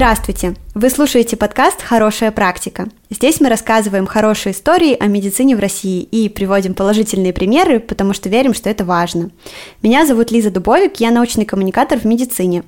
Здравствуйте! 0.00 0.54
Вы 0.74 0.88
слушаете 0.88 1.36
подкаст 1.36 1.82
«Хорошая 1.82 2.30
практика». 2.30 2.88
Здесь 3.10 3.38
мы 3.38 3.50
рассказываем 3.50 4.06
хорошие 4.06 4.54
истории 4.54 4.96
о 4.98 5.08
медицине 5.08 5.54
в 5.54 5.60
России 5.60 6.00
и 6.00 6.30
приводим 6.30 6.72
положительные 6.72 7.34
примеры, 7.34 7.80
потому 7.80 8.14
что 8.14 8.30
верим, 8.30 8.54
что 8.54 8.70
это 8.70 8.86
важно. 8.86 9.28
Меня 9.82 10.06
зовут 10.06 10.30
Лиза 10.30 10.50
Дубовик, 10.50 11.00
я 11.00 11.10
научный 11.10 11.44
коммуникатор 11.44 11.98
в 11.98 12.06
медицине. 12.06 12.64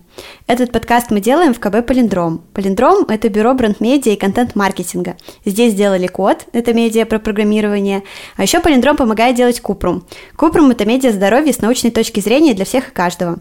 Этот 0.46 0.72
подкаст 0.72 1.10
мы 1.10 1.20
делаем 1.20 1.54
в 1.54 1.58
КБ 1.58 1.86
«Полиндром». 1.86 2.42
«Полиндром»— 2.52 3.06
это 3.08 3.30
бюро 3.30 3.54
бренд-медиа 3.54 4.12
и 4.12 4.16
контент-маркетинга. 4.16 5.16
Здесь 5.46 5.72
сделали 5.72 6.08
код, 6.08 6.44
это 6.52 6.74
медиа 6.74 7.06
про 7.06 7.18
программирование, 7.18 8.02
а 8.36 8.42
еще 8.42 8.60
«Полиндром» 8.60 8.98
помогает 8.98 9.36
делать 9.36 9.58
Купрум. 9.58 10.04
Купрум— 10.36 10.70
это 10.72 10.84
медиа 10.84 11.12
здоровья 11.12 11.54
с 11.54 11.62
научной 11.62 11.92
точки 11.92 12.20
зрения 12.20 12.52
для 12.52 12.66
всех 12.66 12.88
и 12.88 12.92
каждого. 12.92 13.38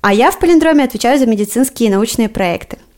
А 0.00 0.12
я 0.12 0.32
в 0.32 0.40
«Полиндроме» 0.40 0.82
отвечаю 0.82 1.20
за 1.20 1.26
медицинские 1.26 1.90
и 1.90 1.92
научные 1.92 2.28
проекты– 2.28 2.78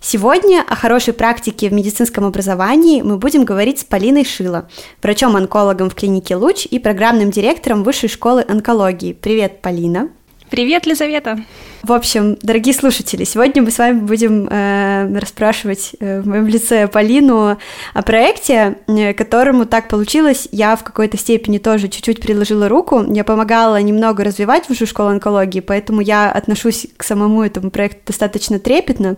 Сегодня 0.00 0.64
о 0.66 0.76
хорошей 0.76 1.14
практике 1.14 1.68
в 1.68 1.72
медицинском 1.72 2.24
образовании 2.24 3.02
мы 3.02 3.18
будем 3.18 3.44
говорить 3.44 3.80
с 3.80 3.84
Полиной 3.84 4.24
Шило, 4.24 4.68
врачом-онкологом 5.02 5.90
в 5.90 5.94
клинике 5.94 6.36
«Луч» 6.36 6.66
и 6.66 6.78
программным 6.78 7.30
директором 7.30 7.82
Высшей 7.82 8.08
школы 8.08 8.44
онкологии. 8.48 9.12
Привет, 9.12 9.60
Полина! 9.60 10.10
Привет, 10.50 10.86
Лизавета! 10.86 11.40
В 11.82 11.92
общем, 11.92 12.36
дорогие 12.42 12.74
слушатели, 12.74 13.24
сегодня 13.24 13.62
мы 13.62 13.70
с 13.70 13.78
вами 13.78 14.00
будем 14.00 14.48
э, 14.50 15.18
расспрашивать 15.18 15.92
э, 16.00 16.20
в 16.20 16.26
моем 16.26 16.46
лице 16.46 16.88
Полину 16.88 17.56
о 17.94 18.02
проекте, 18.02 18.78
э, 18.86 19.12
которому 19.12 19.64
так 19.64 19.88
получилось. 19.88 20.48
Я 20.50 20.74
в 20.74 20.82
какой-то 20.82 21.16
степени 21.16 21.58
тоже 21.58 21.88
чуть-чуть 21.88 22.20
приложила 22.20 22.68
руку. 22.68 23.04
Я 23.12 23.24
помогала 23.24 23.80
немного 23.80 24.24
развивать 24.24 24.68
высшую 24.68 24.88
школу 24.88 25.10
онкологии, 25.10 25.60
поэтому 25.60 26.00
я 26.00 26.32
отношусь 26.32 26.86
к 26.96 27.04
самому 27.04 27.42
этому 27.42 27.70
проекту 27.70 28.00
достаточно 28.06 28.58
трепетно. 28.58 29.16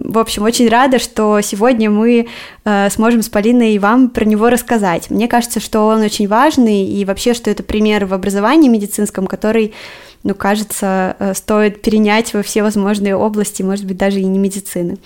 В 0.00 0.18
общем, 0.18 0.44
очень 0.44 0.68
рада, 0.68 0.98
что 0.98 1.40
сегодня 1.40 1.90
мы 1.90 2.28
э, 2.64 2.90
сможем 2.90 3.22
с 3.22 3.28
Полиной 3.28 3.74
и 3.74 3.78
вам 3.78 4.10
про 4.10 4.24
него 4.24 4.48
рассказать. 4.48 5.10
Мне 5.10 5.28
кажется, 5.28 5.60
что 5.60 5.86
он 5.86 6.00
очень 6.02 6.26
важный 6.26 6.86
и 6.86 7.04
вообще, 7.04 7.34
что 7.34 7.50
это 7.50 7.62
пример 7.62 8.06
в 8.06 8.14
образовании 8.14 8.68
медицинском, 8.68 9.26
который 9.26 9.74
ну, 10.22 10.34
кажется, 10.34 11.16
э, 11.18 11.34
стоит 11.34 11.82
перенять 11.82 12.34
во 12.34 12.42
все 12.42 12.62
возможные 12.62 13.16
области, 13.16 13.62
может 13.62 13.84
быть, 13.84 13.96
даже 13.96 14.20
и 14.20 14.24
не 14.24 14.38
медицины. 14.38 14.98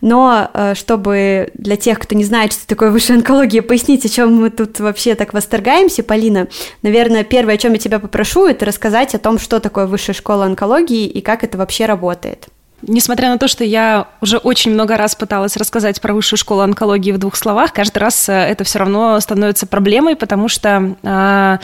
Но 0.00 0.50
э, 0.52 0.74
чтобы 0.74 1.50
для 1.54 1.76
тех, 1.76 1.98
кто 1.98 2.14
не 2.14 2.24
знает, 2.24 2.52
что 2.52 2.66
такое 2.66 2.90
высшая 2.90 3.14
онкология, 3.14 3.62
пояснить, 3.62 4.04
о 4.04 4.08
чем 4.08 4.34
мы 4.34 4.50
тут 4.50 4.80
вообще 4.80 5.14
так 5.14 5.32
восторгаемся, 5.32 6.02
Полина, 6.02 6.48
наверное, 6.82 7.24
первое, 7.24 7.54
о 7.54 7.58
чем 7.58 7.72
я 7.72 7.78
тебя 7.78 7.98
попрошу, 7.98 8.46
это 8.46 8.64
рассказать 8.64 9.14
о 9.14 9.18
том, 9.18 9.38
что 9.38 9.60
такое 9.60 9.86
высшая 9.86 10.12
школа 10.14 10.44
онкологии 10.46 11.06
и 11.06 11.20
как 11.20 11.44
это 11.44 11.58
вообще 11.58 11.86
работает. 11.86 12.48
Несмотря 12.82 13.30
на 13.30 13.38
то, 13.38 13.48
что 13.48 13.64
я 13.64 14.08
уже 14.20 14.38
очень 14.38 14.72
много 14.72 14.96
раз 14.96 15.14
пыталась 15.14 15.56
рассказать 15.56 16.00
про 16.00 16.14
высшую 16.14 16.38
школу 16.38 16.62
онкологии 16.62 17.12
в 17.12 17.18
двух 17.18 17.36
словах, 17.36 17.72
каждый 17.72 17.98
раз 17.98 18.28
э, 18.28 18.32
это 18.32 18.64
все 18.64 18.80
равно 18.80 19.18
становится 19.20 19.66
проблемой, 19.66 20.16
потому 20.16 20.48
что 20.48 20.96
э, 21.02 21.58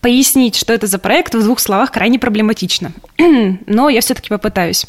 пояснить, 0.00 0.56
что 0.56 0.72
это 0.72 0.86
за 0.86 0.98
проект 0.98 1.34
в 1.34 1.42
двух 1.42 1.58
словах 1.58 1.90
крайне 1.90 2.18
проблематично. 2.18 2.92
Но 3.66 3.88
я 3.88 4.00
все-таки 4.00 4.28
попытаюсь. 4.28 4.86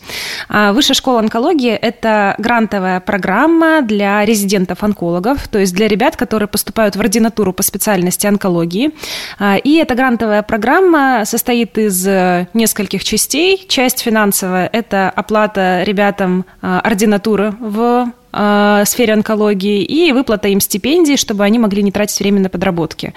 А, 0.50 0.74
высшая 0.74 0.94
школа 0.94 1.20
онкологии– 1.20 1.72
это 1.82 2.36
грантовая 2.38 3.00
программа 3.00 3.82
для 3.82 4.26
резидентов-онкологов, 4.26 5.48
то 5.48 5.60
есть 5.60 5.74
для 5.74 5.88
ребят, 5.88 6.18
которые 6.18 6.48
поступают 6.48 6.96
в 6.96 7.00
ординатуру 7.00 7.54
по 7.54 7.64
специальности 7.64 8.28
онкологии. 8.28 8.92
А, 9.40 9.56
и 9.56 9.76
эта 9.76 9.96
грантовая 9.96 10.42
программа 10.44 11.24
состоит 11.26 11.78
из 11.78 12.06
э, 12.06 12.48
нескольких 12.54 13.04
частей. 13.04 13.66
Часть 13.70 14.02
финансовая– 14.02 14.70
это 14.74 15.10
оплата 15.10 15.65
ребятам 15.84 16.46
а, 16.62 16.80
ординатуры 16.80 17.54
в 17.60 18.12
а, 18.32 18.84
сфере 18.86 19.14
онкологии 19.14 19.84
и 19.84 20.12
выплата 20.12 20.48
им 20.50 20.60
стипендий, 20.60 21.18
чтобы 21.18 21.44
они 21.44 21.58
могли 21.60 21.82
не 21.84 21.92
тратить 21.92 22.20
время 22.20 22.42
на 22.42 22.50
подработки. 22.50 23.14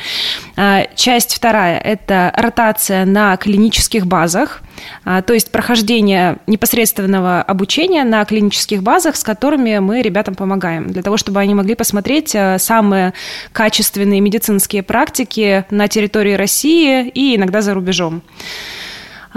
А, 0.57 0.87
часть 0.95 1.35
вторая– 1.35 1.79
это 1.85 2.33
ротация 2.37 3.05
на 3.05 3.37
клинических 3.37 4.07
базах, 4.07 4.63
то 5.03 5.33
есть 5.33 5.51
прохождение 5.51 6.39
непосредственного 6.47 7.43
обучения 7.43 8.05
на 8.05 8.25
клинических 8.25 8.81
базах, 8.81 9.17
с 9.17 9.25
которыми 9.25 9.77
мы 9.81 10.03
ребятам 10.03 10.37
помогаем, 10.37 10.93
для 10.93 11.03
того, 11.03 11.17
чтобы 11.17 11.41
они 11.41 11.53
могли 11.53 11.75
посмотреть 11.75 12.37
самые 12.59 13.13
качественные 13.51 14.21
медицинские 14.21 14.85
практики 14.85 15.65
на 15.71 15.89
территории 15.89 16.35
России 16.35 17.09
и 17.09 17.35
иногда 17.35 17.61
за 17.61 17.75
рубежом. 17.75 18.23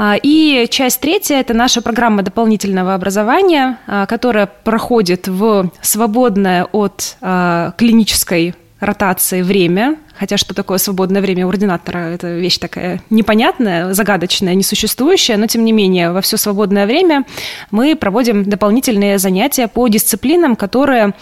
А, 0.04 0.16
и 0.16 0.66
часть 0.68 1.00
третья– 1.00 1.36
это 1.42 1.54
наша 1.54 1.80
программа 1.84 2.24
дополнительного 2.24 2.96
образования, 2.96 3.78
а, 3.86 4.08
которая 4.08 4.48
проходит 4.48 5.28
в 5.28 5.70
свободное 5.82 6.66
от 6.72 7.18
а, 7.22 7.76
клинической 7.78 8.56
ротации 8.80 9.44
время, 9.44 9.98
хотя 10.22 10.38
что 10.38 10.54
такое 10.54 10.78
свободное 10.78 11.20
время 11.20 11.48
ординатора, 11.48 11.98
это 11.98 12.28
вещь 12.28 12.60
такая 12.60 13.02
непонятная, 13.10 13.92
загадочная, 13.96 14.54
несуществующая, 14.54 15.36
но 15.36 15.48
тем 15.48 15.66
не 15.66 15.72
менее 15.72 16.12
во 16.12 16.22
все 16.22 16.38
свободное 16.38 16.86
время 16.86 17.26
мы 17.72 17.96
проводим 17.96 18.44
дополнительные 18.44 19.18
занятия 19.18 19.68
по 19.68 19.88
дисциплинам, 19.88 20.56
которые 20.56 21.16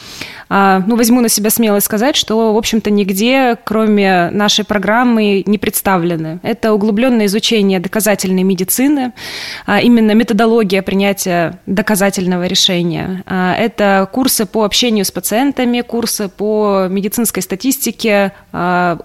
а, 0.49 0.83
ну, 0.85 0.97
возьму 0.97 1.21
на 1.21 1.29
себя 1.29 1.49
смелость 1.49 1.85
сказать, 1.85 2.17
что, 2.17 2.53
в 2.53 2.57
общем-то, 2.57 2.89
нигде, 2.89 3.55
кроме 3.63 4.31
нашей 4.31 4.65
программы, 4.65 5.43
не 5.45 5.57
представлены. 5.57 6.39
Это 6.43 6.73
углубленное 6.73 7.27
изучение 7.27 7.79
доказательной 7.79 8.43
медицины, 8.43 9.13
а, 9.65 9.79
именно 9.79 10.11
методология 10.11 10.81
принятия 10.81 11.59
доказательного 11.67 12.47
решения. 12.47 13.23
А, 13.27 13.55
это 13.55 14.09
курсы 14.11 14.45
по 14.45 14.65
общению 14.65 15.05
с 15.05 15.11
пациентами, 15.11 15.81
курсы 15.81 16.27
по 16.27 16.87
медицинской 16.89 17.43
статистике, 17.43 18.33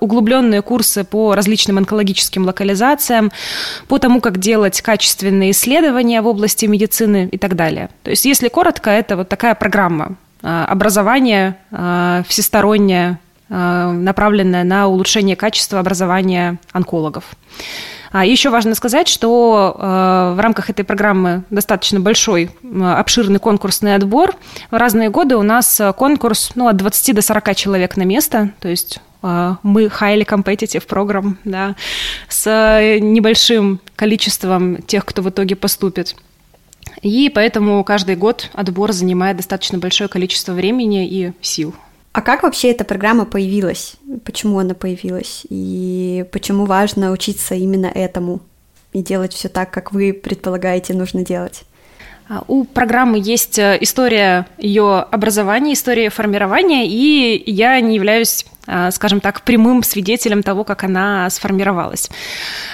углубленные 0.00 0.62
курсы 0.62 1.04
по 1.04 1.34
различным 1.34 1.78
онкологическим 1.78 2.44
локализациям, 2.44 3.32
по 3.88 3.98
тому, 3.98 4.20
как 4.20 4.38
делать 4.38 4.80
качественные 4.80 5.50
исследования 5.50 6.22
в 6.22 6.26
области 6.26 6.66
медицины 6.66 7.28
и 7.30 7.38
так 7.38 7.56
далее. 7.56 7.88
То 8.02 8.10
есть, 8.10 8.24
если 8.24 8.48
коротко, 8.48 8.90
это 8.90 9.16
вот 9.16 9.28
такая 9.28 9.54
программа. 9.54 10.16
Э, 10.42 10.64
образование 10.68 11.56
э, 11.70 12.22
всестороннее, 12.28 13.18
э, 13.48 13.90
направленное 13.92 14.64
на 14.64 14.88
улучшение 14.88 15.36
качества 15.36 15.80
образования 15.80 16.58
онкологов. 16.72 17.24
А 18.14 18.24
еще 18.24 18.50
важно 18.50 18.76
сказать, 18.76 19.08
что 19.08 19.74
в 19.76 20.40
рамках 20.40 20.70
этой 20.70 20.84
программы 20.84 21.42
достаточно 21.50 21.98
большой, 21.98 22.48
обширный 22.80 23.40
конкурсный 23.40 23.96
отбор. 23.96 24.36
В 24.70 24.76
разные 24.76 25.10
годы 25.10 25.34
у 25.34 25.42
нас 25.42 25.80
конкурс 25.96 26.52
ну, 26.54 26.68
от 26.68 26.76
20 26.76 27.12
до 27.12 27.22
40 27.22 27.56
человек 27.56 27.96
на 27.96 28.04
место, 28.04 28.50
то 28.60 28.68
есть 28.68 29.00
мы 29.20 29.86
highly 29.86 30.24
competitive 30.24 30.86
программ, 30.86 31.38
да, 31.44 31.74
с 32.28 32.48
небольшим 33.00 33.80
количеством 33.96 34.80
тех, 34.82 35.04
кто 35.04 35.20
в 35.20 35.30
итоге 35.30 35.56
поступит. 35.56 36.14
И 37.02 37.28
поэтому 37.34 37.82
каждый 37.82 38.14
год 38.14 38.48
отбор 38.52 38.92
занимает 38.92 39.38
достаточно 39.38 39.78
большое 39.78 40.08
количество 40.08 40.52
времени 40.52 41.04
и 41.08 41.32
сил. 41.42 41.74
А 42.14 42.22
как 42.22 42.44
вообще 42.44 42.70
эта 42.70 42.84
программа 42.84 43.24
появилась? 43.24 43.96
Почему 44.24 44.60
она 44.60 44.74
появилась? 44.74 45.44
И 45.50 46.24
почему 46.30 46.64
важно 46.64 47.10
учиться 47.10 47.56
именно 47.56 47.86
этому 47.86 48.40
и 48.92 49.02
делать 49.02 49.32
все 49.32 49.48
так, 49.48 49.72
как 49.72 49.92
вы 49.92 50.12
предполагаете 50.12 50.94
нужно 50.94 51.24
делать? 51.24 51.64
А, 52.28 52.44
у 52.46 52.62
программы 52.62 53.18
есть 53.18 53.58
э, 53.58 53.78
история 53.80 54.46
ее 54.58 55.00
образования, 55.00 55.72
история 55.72 56.08
формирования, 56.08 56.86
и 56.86 57.50
я 57.50 57.80
не 57.80 57.96
являюсь, 57.96 58.46
а, 58.68 58.92
скажем 58.92 59.18
так, 59.18 59.42
прямым 59.42 59.82
свидетелем 59.82 60.44
того, 60.44 60.62
как 60.62 60.84
она 60.84 61.28
сформировалась. 61.30 62.08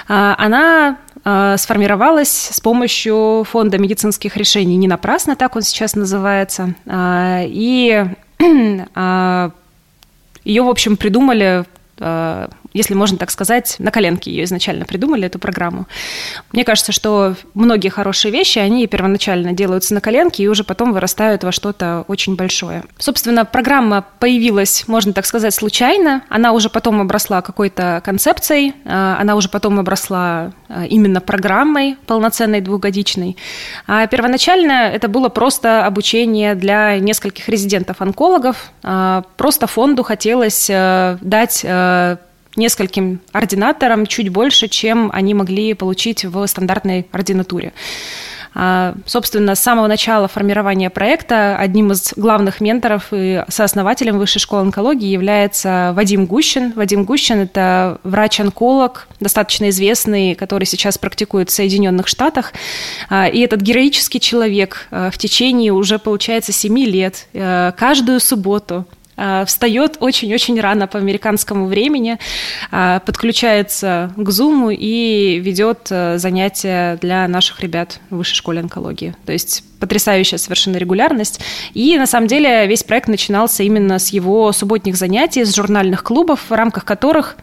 А, 0.07 0.35
она 0.37 0.97
сформировалась 1.23 2.49
с 2.51 2.59
помощью 2.61 3.45
фонда 3.47 3.77
медицинских 3.77 4.37
решений. 4.37 4.75
Не 4.75 4.87
напрасно 4.87 5.35
так 5.35 5.55
он 5.55 5.61
сейчас 5.61 5.95
называется. 5.95 6.73
И 6.91 8.05
ее, 10.43 10.63
в 10.63 10.69
общем, 10.69 10.97
придумали 10.97 11.65
если 12.73 12.93
можно 12.93 13.17
так 13.17 13.31
сказать, 13.31 13.75
на 13.79 13.91
коленке 13.91 14.31
ее 14.31 14.43
изначально 14.45 14.85
придумали, 14.85 15.25
эту 15.25 15.39
программу. 15.39 15.87
Мне 16.51 16.63
кажется, 16.63 16.91
что 16.91 17.35
многие 17.53 17.89
хорошие 17.89 18.31
вещи, 18.31 18.59
они 18.59 18.87
первоначально 18.87 19.53
делаются 19.53 19.93
на 19.93 20.01
коленке 20.01 20.43
и 20.43 20.47
уже 20.47 20.63
потом 20.63 20.93
вырастают 20.93 21.43
во 21.43 21.51
что-то 21.51 22.05
очень 22.07 22.35
большое. 22.35 22.83
Собственно, 22.97 23.45
программа 23.45 24.05
появилась, 24.19 24.87
можно 24.87 25.13
так 25.13 25.25
сказать, 25.25 25.53
случайно. 25.53 26.23
Она 26.29 26.53
уже 26.53 26.69
потом 26.69 27.01
обросла 27.01 27.41
какой-то 27.41 28.01
концепцией, 28.03 28.73
а, 28.85 29.17
она 29.19 29.35
уже 29.35 29.49
потом 29.49 29.79
обросла 29.79 30.53
а, 30.69 30.85
именно 30.85 31.21
программой 31.21 31.97
полноценной 32.07 32.61
двухгодичной. 32.61 33.37
А 33.87 34.07
первоначально 34.07 34.89
это 34.93 35.07
было 35.07 35.29
просто 35.29 35.85
обучение 35.85 36.55
для 36.55 36.99
нескольких 36.99 37.49
резидентов-онкологов. 37.49 38.71
А, 38.83 39.23
просто 39.37 39.67
фонду 39.67 40.03
хотелось 40.03 40.69
дать 41.21 41.65
нескольким 42.55 43.21
ординаторам 43.31 44.05
чуть 44.05 44.29
больше, 44.29 44.67
чем 44.67 45.09
они 45.13 45.33
могли 45.33 45.73
получить 45.73 46.25
в 46.25 46.45
стандартной 46.47 47.07
ординатуре. 47.11 47.73
А, 48.53 48.95
собственно, 49.05 49.55
с 49.55 49.61
самого 49.61 49.87
начала 49.87 50.27
формирования 50.27 50.89
проекта 50.89 51.55
одним 51.57 51.93
из 51.93 52.13
главных 52.17 52.59
менторов 52.59 53.07
и 53.11 53.45
сооснователем 53.47 54.17
Высшей 54.17 54.41
школы 54.41 54.63
онкологии 54.63 55.07
является 55.07 55.93
Вадим 55.95 56.25
Гущин. 56.25 56.73
Вадим 56.73 57.05
Гущин– 57.05 57.39
это 57.39 57.99
врач-онколог, 58.03 59.07
достаточно 59.21 59.69
известный, 59.69 60.35
который 60.35 60.65
сейчас 60.65 60.97
практикует 60.97 61.49
в 61.49 61.53
Соединенных 61.53 62.09
Штатах. 62.09 62.51
А, 63.09 63.27
и 63.27 63.39
этот 63.39 63.61
героический 63.61 64.19
человек 64.19 64.87
в 64.91 65.17
течение 65.17 65.71
уже, 65.71 65.97
получается, 65.97 66.51
семи 66.51 66.85
лет 66.85 67.27
каждую 67.31 68.19
субботу 68.19 68.85
встает 69.45 69.97
очень-очень 69.99 70.59
рано 70.59 70.87
по 70.87 70.97
американскому 70.97 71.67
времени, 71.67 72.17
э, 72.71 72.99
подключается 73.05 74.11
к 74.15 74.29
Zoom 74.29 74.73
и 74.73 75.39
ведет 75.39 75.87
э, 75.89 76.17
занятия 76.17 76.97
для 77.01 77.27
наших 77.27 77.59
ребят 77.61 77.99
в 78.09 78.17
высшей 78.17 78.35
школе 78.35 78.61
онкологии. 78.61 79.15
То 79.25 79.33
есть 79.33 79.63
потрясающая 79.79 80.37
совершенно 80.37 80.77
регулярность. 80.77 81.41
И 81.73 81.97
на 81.97 82.05
самом 82.05 82.27
деле 82.27 82.67
весь 82.67 82.83
проект 82.83 83.07
начинался 83.07 83.63
именно 83.63 83.99
с 83.99 84.09
его 84.09 84.51
субботних 84.51 84.95
занятий, 84.95 85.43
с 85.43 85.55
журнальных 85.55 86.03
клубов, 86.03 86.39
в 86.49 86.53
рамках 86.53 86.85
которых 86.85 87.37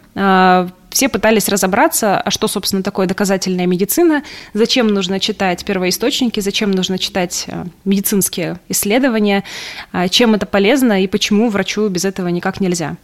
все 0.91 1.09
пытались 1.09 1.49
разобраться, 1.49 2.21
а 2.21 2.31
что, 2.31 2.49
собственно, 2.49 2.83
такое 2.83 3.07
доказательная 3.07 3.67
медицина, 3.67 4.23
зачем 4.55 4.89
нужно 4.89 5.21
читать 5.21 5.65
первоисточники, 5.65 6.41
зачем 6.41 6.71
нужно 6.71 6.99
читать 6.99 7.45
э, 7.49 7.65
медицинские 7.85 8.59
исследования, 8.69 9.45
э, 9.93 10.09
чем 10.09 10.35
это 10.35 10.47
полезно 10.47 11.03
и 11.03 11.07
почему 11.07 11.51
врачу 11.51 11.89
без 11.89 12.05
этого 12.05 12.29
никак 12.29 12.61
нельзя. 12.61 12.97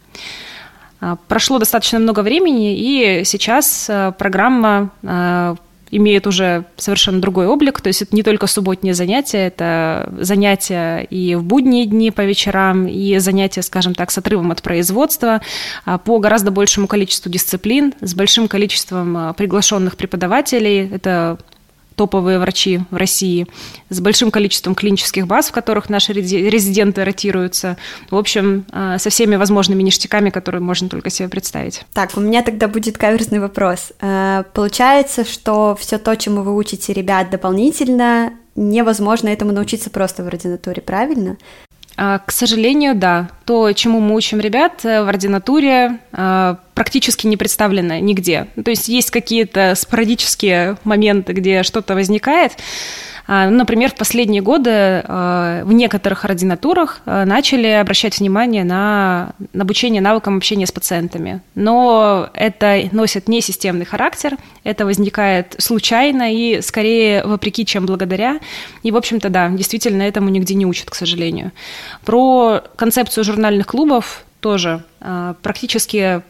Э, 1.00 1.16
прошло 1.28 1.58
достаточно 1.58 1.98
много 1.98 2.20
времени, 2.20 2.76
и 2.76 3.25
сейчас 3.25 3.90
программа 4.19 4.90
имеет 5.96 6.26
уже 6.26 6.64
совершенно 6.76 7.20
другой 7.20 7.46
облик. 7.46 7.81
То 7.81 7.88
есть 7.88 8.02
это 8.02 8.14
не 8.14 8.23
только 8.23 8.46
субботние 8.46 8.94
занятия, 8.94 9.46
это 9.46 10.12
занятия 10.19 11.00
и 11.00 11.35
в 11.35 11.44
будние 11.44 11.87
дни 11.87 12.11
по 12.11 12.23
вечерам, 12.23 12.87
и 12.87 13.19
занятия, 13.19 13.62
скажем 13.62 13.94
так, 13.94 14.11
с 14.11 14.19
отрывом 14.19 14.50
от 14.50 14.62
производства 14.62 15.41
а, 15.85 15.99
по 15.99 16.19
гораздо 16.19 16.50
большему 16.50 16.87
количеству 16.87 17.31
дисциплин, 17.31 17.94
с 18.00 18.14
большим 18.14 18.49
количеством 18.49 19.17
а, 19.17 19.32
приглашенных 19.32 19.96
преподавателей. 19.96 20.91
Это 20.91 21.38
топовые 21.96 22.38
врачи 22.38 22.81
в 22.91 22.96
России, 22.96 23.46
с 23.88 24.00
большим 24.00 24.31
количеством 24.31 24.75
клинических 24.75 25.26
баз, 25.26 25.49
в 25.49 25.52
которых 25.52 25.88
наши 25.88 26.12
резиденты 26.12 27.05
ротируются. 27.05 27.76
В 28.11 28.17
общем, 28.17 28.64
а, 28.73 28.99
со 28.99 29.11
всеми 29.11 29.37
возможными 29.37 29.82
ништяками, 29.82 30.31
которые 30.31 30.61
можно 30.62 30.88
только 30.88 31.11
себе 31.11 31.29
представить. 31.29 31.82
Так, 31.93 32.11
у 32.17 32.20
меня 32.20 32.43
тогда 32.43 32.69
будет 32.69 32.99
каверзный 32.99 33.41
вопрос. 33.41 33.93
А, 34.00 34.44
получается, 34.52 35.25
что 35.25 35.76
все 35.79 35.99
то, 35.99 36.14
чему 36.17 36.43
вы 36.43 36.55
учите 36.55 36.93
ребят 36.93 37.31
дополнительно, 37.31 38.32
невозможно 38.56 39.29
этому 39.29 39.52
научиться 39.52 39.91
просто 39.91 40.23
в 40.23 40.26
ординатуре, 40.26 40.81
правильно? 40.82 41.37
А, 41.96 42.19
к 42.19 42.32
сожалению, 42.32 42.94
да. 42.94 43.29
То, 43.44 43.73
чему 43.73 44.00
мы 44.00 44.14
учим 44.14 44.41
ребят 44.41 44.85
э, 44.85 45.02
в 45.02 45.08
ординатуре, 45.08 45.99
а, 46.12 46.58
практически 46.75 47.26
не 47.26 47.37
представлено 47.37 47.99
нигде. 47.99 48.49
То 48.62 48.70
есть 48.70 48.88
есть 48.88 49.11
какие-то 49.11 49.75
спорадические 49.76 50.76
моменты, 50.85 51.32
где 51.32 51.62
что-то 51.62 51.94
возникает, 51.94 52.52
например, 53.26 53.91
в 53.91 53.94
последние 53.94 54.43
годы 54.43 54.71
а, 54.71 55.65
в 55.65 55.73
некоторых 55.73 56.25
ординатурах 56.25 57.00
а, 57.06 57.25
начали 57.25 57.69
обращать 57.69 58.19
внимание 58.19 58.65
на 58.65 59.32
обучение 59.59 60.03
навыкам 60.03 60.37
общения 60.37 60.67
с 60.67 60.73
пациентами. 60.73 61.41
Но 61.55 62.29
это 62.35 62.88
носит 62.93 63.29
не 63.29 63.41
системный 63.41 63.87
характер, 63.87 64.37
это 64.62 64.85
возникает 64.85 65.55
случайно 65.59 66.35
и 66.35 66.61
скорее 66.61 67.25
вопреки, 67.25 67.65
чем 67.65 67.87
благодаря. 67.87 68.41
И, 68.82 68.91
в 68.91 68.97
общем-то, 68.97 69.31
да, 69.31 69.49
действительно 69.49 70.03
этому 70.03 70.29
нигде 70.29 70.55
не 70.55 70.67
учат, 70.67 70.91
к 70.91 70.94
сожалению. 70.94 71.53
Про 72.05 72.62
концепцию 72.77 73.25
журнальных 73.25 73.67
клубов 73.67 74.25
тоже 74.41 74.85
практически 75.43 76.23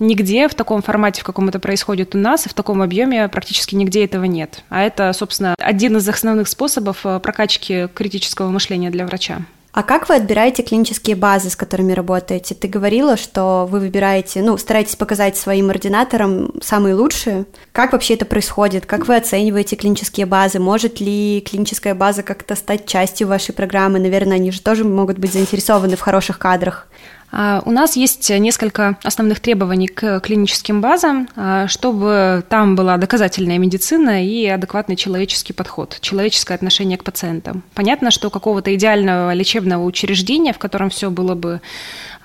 нигде 0.00 0.48
в 0.48 0.54
таком 0.54 0.82
формате, 0.82 1.20
в 1.20 1.24
каком 1.24 1.48
это 1.48 1.58
происходит 1.58 2.14
у 2.14 2.18
нас, 2.18 2.46
и 2.46 2.48
в 2.48 2.54
таком 2.54 2.82
объеме 2.82 3.28
практически 3.28 3.74
нигде 3.74 4.04
этого 4.04 4.24
нет. 4.24 4.62
А 4.68 4.82
это, 4.82 5.12
собственно, 5.12 5.54
один 5.58 5.96
из 5.96 6.08
основных 6.08 6.48
способов 6.48 7.04
э, 7.04 7.20
прокачки 7.20 7.88
критического 7.94 8.48
мышления 8.48 8.90
для 8.90 9.06
врача. 9.06 9.42
А 9.72 9.82
как 9.84 10.08
вы 10.08 10.16
отбираете 10.16 10.64
клинические 10.64 11.14
базы, 11.14 11.50
с 11.50 11.56
которыми 11.56 11.92
работаете? 11.92 12.54
Ты 12.54 12.66
говорила, 12.66 13.16
что 13.16 13.68
вы 13.70 13.78
выбираете, 13.80 14.42
ну, 14.42 14.56
стараетесь 14.56 14.96
показать 14.96 15.36
своим 15.36 15.70
ординаторам 15.70 16.52
самые 16.60 16.96
лучшие. 16.96 17.44
Как 17.70 17.92
вообще 17.92 18.14
это 18.14 18.24
происходит? 18.24 18.86
Как 18.86 19.06
вы 19.06 19.14
оцениваете 19.14 19.76
клинические 19.76 20.26
базы? 20.26 20.58
Может 20.58 21.00
ли 21.00 21.44
клиническая 21.48 21.94
база 21.94 22.22
как-то 22.24 22.56
стать 22.56 22.86
частью 22.86 23.28
вашей 23.28 23.54
программы? 23.54 24.00
Наверное, 24.00 24.38
они 24.38 24.50
же 24.50 24.62
тоже 24.62 24.84
могут 24.84 25.18
быть 25.18 25.32
заинтересованы 25.32 25.96
в 25.96 26.00
хороших 26.00 26.38
кадрах. 26.38 26.88
А, 27.30 27.62
у 27.64 27.70
нас 27.70 27.96
есть 27.96 28.30
несколько 28.30 28.96
основных 29.02 29.40
требований 29.40 29.88
к 29.88 30.20
клиническим 30.20 30.80
базам, 30.80 31.28
а, 31.36 31.66
чтобы 31.68 32.44
там 32.48 32.74
была 32.74 32.96
доказательная 32.96 33.58
медицина 33.58 34.24
и 34.24 34.46
адекватный 34.46 34.96
человеческий 34.96 35.52
подход, 35.52 35.98
человеческое 36.00 36.54
отношение 36.54 36.96
к 36.96 37.04
пациентам. 37.04 37.62
Понятно, 37.74 38.10
что 38.10 38.30
какого-то 38.30 38.74
идеального 38.74 39.32
лечебного 39.34 39.84
учреждения, 39.84 40.52
в 40.52 40.58
котором 40.58 40.90
все 40.90 41.10
было 41.10 41.34
бы 41.34 41.60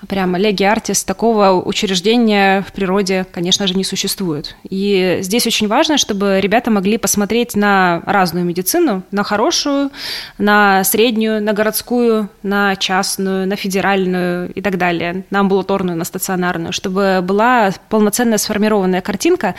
прямо 0.08 0.38
леги 0.38 0.62
артис, 0.64 1.04
такого 1.04 1.62
учреждения 1.62 2.62
в 2.62 2.72
природе, 2.72 3.26
конечно 3.32 3.66
же, 3.66 3.74
не 3.74 3.84
существует. 3.84 4.56
И 4.68 5.18
здесь 5.22 5.46
очень 5.46 5.68
важно, 5.68 5.98
чтобы 5.98 6.40
ребята 6.40 6.70
могли 6.70 6.98
посмотреть 6.98 7.56
на 7.56 8.02
разную 8.06 8.44
медицину, 8.44 9.02
на 9.10 9.24
хорошую, 9.24 9.90
на 10.38 10.84
среднюю, 10.84 11.42
на 11.42 11.52
городскую, 11.52 12.28
на 12.42 12.76
частную, 12.76 13.46
на 13.46 13.56
федеральную 13.56 14.52
и 14.52 14.60
так 14.60 14.78
далее, 14.78 15.24
на 15.30 15.40
амбулаторную, 15.40 15.96
на 15.96 16.04
стационарную, 16.04 16.72
чтобы 16.72 17.20
была 17.22 17.72
полноценная 17.88 18.38
сформированная 18.38 19.00
картинка, 19.00 19.54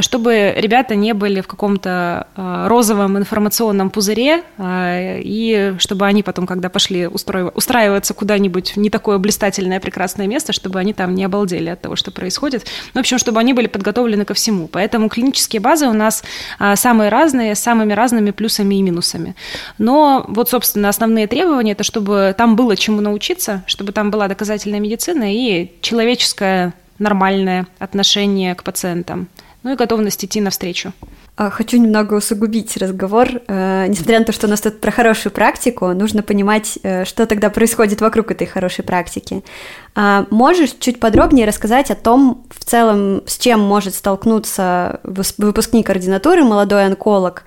чтобы 0.00 0.54
ребята 0.56 0.94
не 0.94 1.12
были 1.12 1.40
в 1.40 1.46
каком-то 1.46 2.26
а, 2.34 2.68
розовом 2.68 3.18
информационном 3.18 3.90
пузыре, 3.90 4.42
а, 4.58 5.18
и 5.18 5.74
чтобы 5.78 6.06
они 6.06 6.22
потом, 6.22 6.46
когда 6.46 6.68
пошли 6.68 7.06
устраиваться 7.06 8.14
куда-нибудь 8.14 8.72
в 8.72 8.76
не 8.78 8.90
такое 8.90 9.18
блистательное 9.18 9.80
прекрасное 9.82 10.26
место, 10.26 10.52
чтобы 10.52 10.78
они 10.78 10.94
там 10.94 11.14
не 11.14 11.24
обалдели 11.24 11.68
от 11.68 11.80
того, 11.80 11.96
что 11.96 12.10
происходит. 12.10 12.64
Ну, 12.94 13.00
в 13.00 13.02
общем, 13.02 13.18
чтобы 13.18 13.40
они 13.40 13.52
были 13.52 13.66
подготовлены 13.66 14.24
ко 14.24 14.32
всему. 14.32 14.68
Поэтому 14.68 15.08
клинические 15.08 15.60
базы 15.60 15.86
у 15.86 15.92
нас 15.92 16.24
а, 16.58 16.76
самые 16.76 17.10
разные, 17.10 17.54
с 17.54 17.60
самыми 17.60 17.92
разными 17.92 18.30
плюсами 18.30 18.76
и 18.76 18.82
минусами. 18.82 19.34
Но 19.78 20.24
вот, 20.28 20.48
собственно, 20.48 20.88
основные 20.88 21.26
требования– 21.26 21.72
это 21.72 21.84
чтобы 21.84 22.34
там 22.38 22.56
было 22.56 22.76
чему 22.76 23.00
научиться, 23.00 23.62
чтобы 23.66 23.92
там 23.92 24.10
была 24.10 24.28
доказательная 24.28 24.80
медицина 24.80 25.34
и 25.34 25.72
человеческое 25.82 26.72
нормальное 26.98 27.66
отношение 27.78 28.54
к 28.54 28.62
пациентам, 28.62 29.28
ну 29.62 29.72
и 29.72 29.76
готовность 29.76 30.24
идти 30.24 30.40
навстречу. 30.40 30.92
А, 31.34 31.48
хочу 31.48 31.78
немного 31.78 32.14
усугубить 32.14 32.76
разговор. 32.76 33.28
Э, 33.48 33.86
несмотря 33.88 34.18
на 34.18 34.24
то, 34.26 34.32
что 34.32 34.46
у 34.46 34.50
нас 34.50 34.60
тут 34.60 34.80
про 34.80 34.90
хорошую 34.90 35.32
практику, 35.32 35.86
нужно 35.94 36.22
понимать, 36.22 36.78
э, 36.82 37.06
что 37.06 37.26
тогда 37.26 37.48
происходит 37.48 38.02
вокруг 38.02 38.30
этой 38.30 38.46
хорошей 38.46 38.84
практики. 38.84 39.42
А, 39.94 40.26
можешь 40.30 40.74
чуть 40.78 41.00
подробнее 41.00 41.46
рассказать 41.46 41.90
о 41.90 41.94
том, 41.94 42.46
в 42.50 42.62
целом, 42.62 43.22
с 43.26 43.38
чем 43.38 43.60
может 43.60 43.94
столкнуться 43.94 45.00
выпускник 45.04 45.88
ординатуры, 45.88 46.44
молодой 46.44 46.84
онколог, 46.84 47.44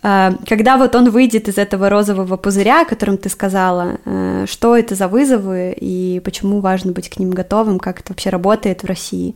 когда 0.00 0.76
вот 0.76 0.94
он 0.94 1.10
выйдет 1.10 1.48
из 1.48 1.58
этого 1.58 1.88
розового 1.88 2.36
пузыря, 2.36 2.82
о 2.82 2.84
котором 2.84 3.18
ты 3.18 3.28
сказала, 3.28 3.98
что 4.46 4.76
это 4.76 4.94
за 4.94 5.08
вызовы 5.08 5.74
и 5.78 6.20
почему 6.24 6.60
важно 6.60 6.92
быть 6.92 7.08
к 7.08 7.18
ним 7.18 7.30
готовым, 7.30 7.78
как 7.78 8.00
это 8.00 8.12
вообще 8.12 8.30
работает 8.30 8.82
в 8.82 8.86
России? 8.86 9.34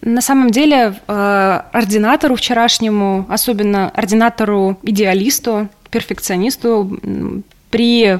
На 0.00 0.22
самом 0.22 0.50
деле, 0.50 0.94
э, 1.06 1.60
ординатору 1.72 2.34
вчерашнему, 2.34 3.26
особенно 3.28 3.90
ординатору-идеалисту, 3.90 5.68
перфекционисту, 5.90 6.98
при 7.70 8.18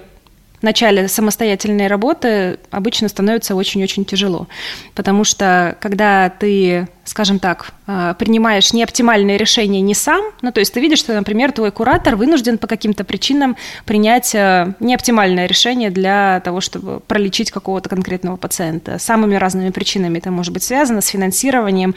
начале 0.63 1.09
самостоятельной 1.09 1.87
работы 1.87 2.59
обычно 2.71 3.09
становится 3.09 3.55
очень-очень 3.55 4.05
тяжело. 4.05 4.49
Потому 4.95 5.25
что 5.25 5.77
когда 5.81 6.31
ты, 6.31 6.89
скажем 7.05 7.39
так, 7.39 7.73
а, 7.87 8.15
принимаешь 8.15 8.73
неоптимальное 8.73 9.37
решение 9.37 9.81
не 9.81 9.95
сам, 9.95 10.25
ну 10.41 10.53
то 10.53 10.61
есть 10.61 10.73
ты 10.73 10.81
видишь, 10.81 11.01
что, 11.01 11.15
например, 11.15 11.53
твой 11.53 11.71
куратор 11.71 12.17
вынужден 12.17 12.59
по 12.59 12.67
каким-то 12.67 13.05
причинам 13.05 13.57
принять 13.85 14.35
а, 14.35 14.73
неоптимальное 14.81 15.47
решение 15.47 15.91
для 15.91 16.41
того, 16.45 16.61
чтобы 16.61 17.01
пролечить 17.01 17.51
какого-то 17.51 17.89
конкретного 17.89 18.37
пациента. 18.37 18.99
Самыми 18.99 19.35
разными 19.35 19.71
причинами 19.71 20.19
это 20.19 20.31
может 20.31 20.53
быть 20.53 20.63
связано 20.63 21.01
с 21.01 21.09
финансированием, 21.09 21.95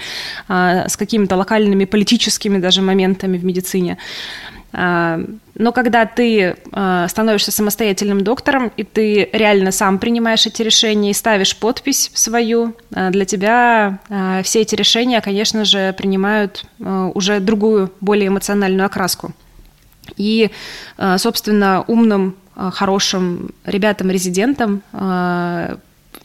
а, 0.47 0.87
с 0.89 0.97
какими-то 0.97 1.35
локальными 1.35 1.85
политическими 1.85 2.57
даже 2.57 2.81
моментами 2.81 3.37
в 3.37 3.45
медицине. 3.45 3.97
А, 4.77 5.21
но 5.55 5.71
когда 5.71 6.05
ты 6.05 6.57
а, 6.73 7.07
становишься 7.07 7.51
самостоятельным 7.51 8.21
доктором, 8.21 8.73
и 8.75 8.83
ты 8.83 9.29
реально 9.31 9.71
сам 9.71 9.99
принимаешь 9.99 10.45
эти 10.45 10.61
решения 10.61 11.11
и 11.11 11.13
ставишь 11.13 11.55
подпись 11.55 12.11
свою, 12.13 12.75
а, 12.93 13.09
для 13.09 13.23
тебя 13.23 13.99
все 14.43 14.61
эти 14.61 14.75
решения, 14.75 15.21
конечно 15.21 15.63
же, 15.63 15.93
принимают 15.97 16.65
уже 16.79 17.39
другую, 17.39 17.91
более 18.01 18.27
эмоциональную 18.27 18.85
окраску. 18.85 19.33
И, 20.17 20.51
собственно, 21.17 21.83
умным, 21.87 22.35
хорошим 22.55 23.51
ребятам-резидентам 23.65 24.83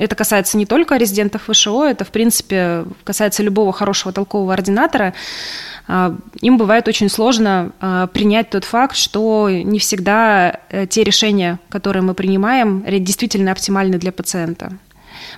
это 0.01 0.15
касается 0.17 0.57
не 0.57 0.65
только 0.65 0.97
резидентов 0.97 1.43
ВШО, 1.47 1.85
это, 1.85 2.07
в 2.07 2.11
принципе, 2.11 2.87
касается 3.05 3.43
любого 3.43 3.71
хорошего 3.73 4.15
толкового 4.15 4.55
ординатора. 4.55 5.13
А, 5.93 6.17
им 6.41 6.57
бывает 6.57 6.87
очень 6.87 7.09
сложно 7.09 7.73
а, 7.81 8.07
принять 8.07 8.51
тот 8.51 8.65
факт, 8.65 8.95
что 8.95 9.49
не 9.51 9.81
всегда 9.81 10.61
э, 10.69 10.87
те 10.87 11.03
решения, 11.03 11.59
которые 11.69 12.05
мы 12.05 12.15
принимаем, 12.15 12.85
действительно 13.05 13.51
оптимальны 13.51 13.99
для 13.99 14.13
пациента. 14.13 14.71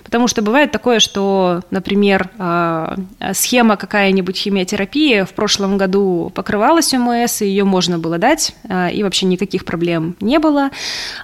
Потому 0.04 0.28
что 0.28 0.42
бывает 0.42 0.70
такое, 0.70 1.00
что, 1.00 1.62
например, 1.70 2.28
а, 2.38 2.96
схема 3.32 3.76
какая-нибудь 3.76 4.36
химиотерапии 4.36 5.22
в 5.22 5.30
прошлом 5.30 5.78
году 5.78 6.30
покрывалась 6.34 6.92
ОМС, 6.92 7.40
и 7.40 7.46
ее 7.46 7.64
можно 7.64 7.98
было 7.98 8.18
дать, 8.18 8.54
и 8.92 9.02
вообще 9.02 9.26
никаких 9.26 9.64
проблем 9.64 10.16
не 10.20 10.38
было. 10.38 10.70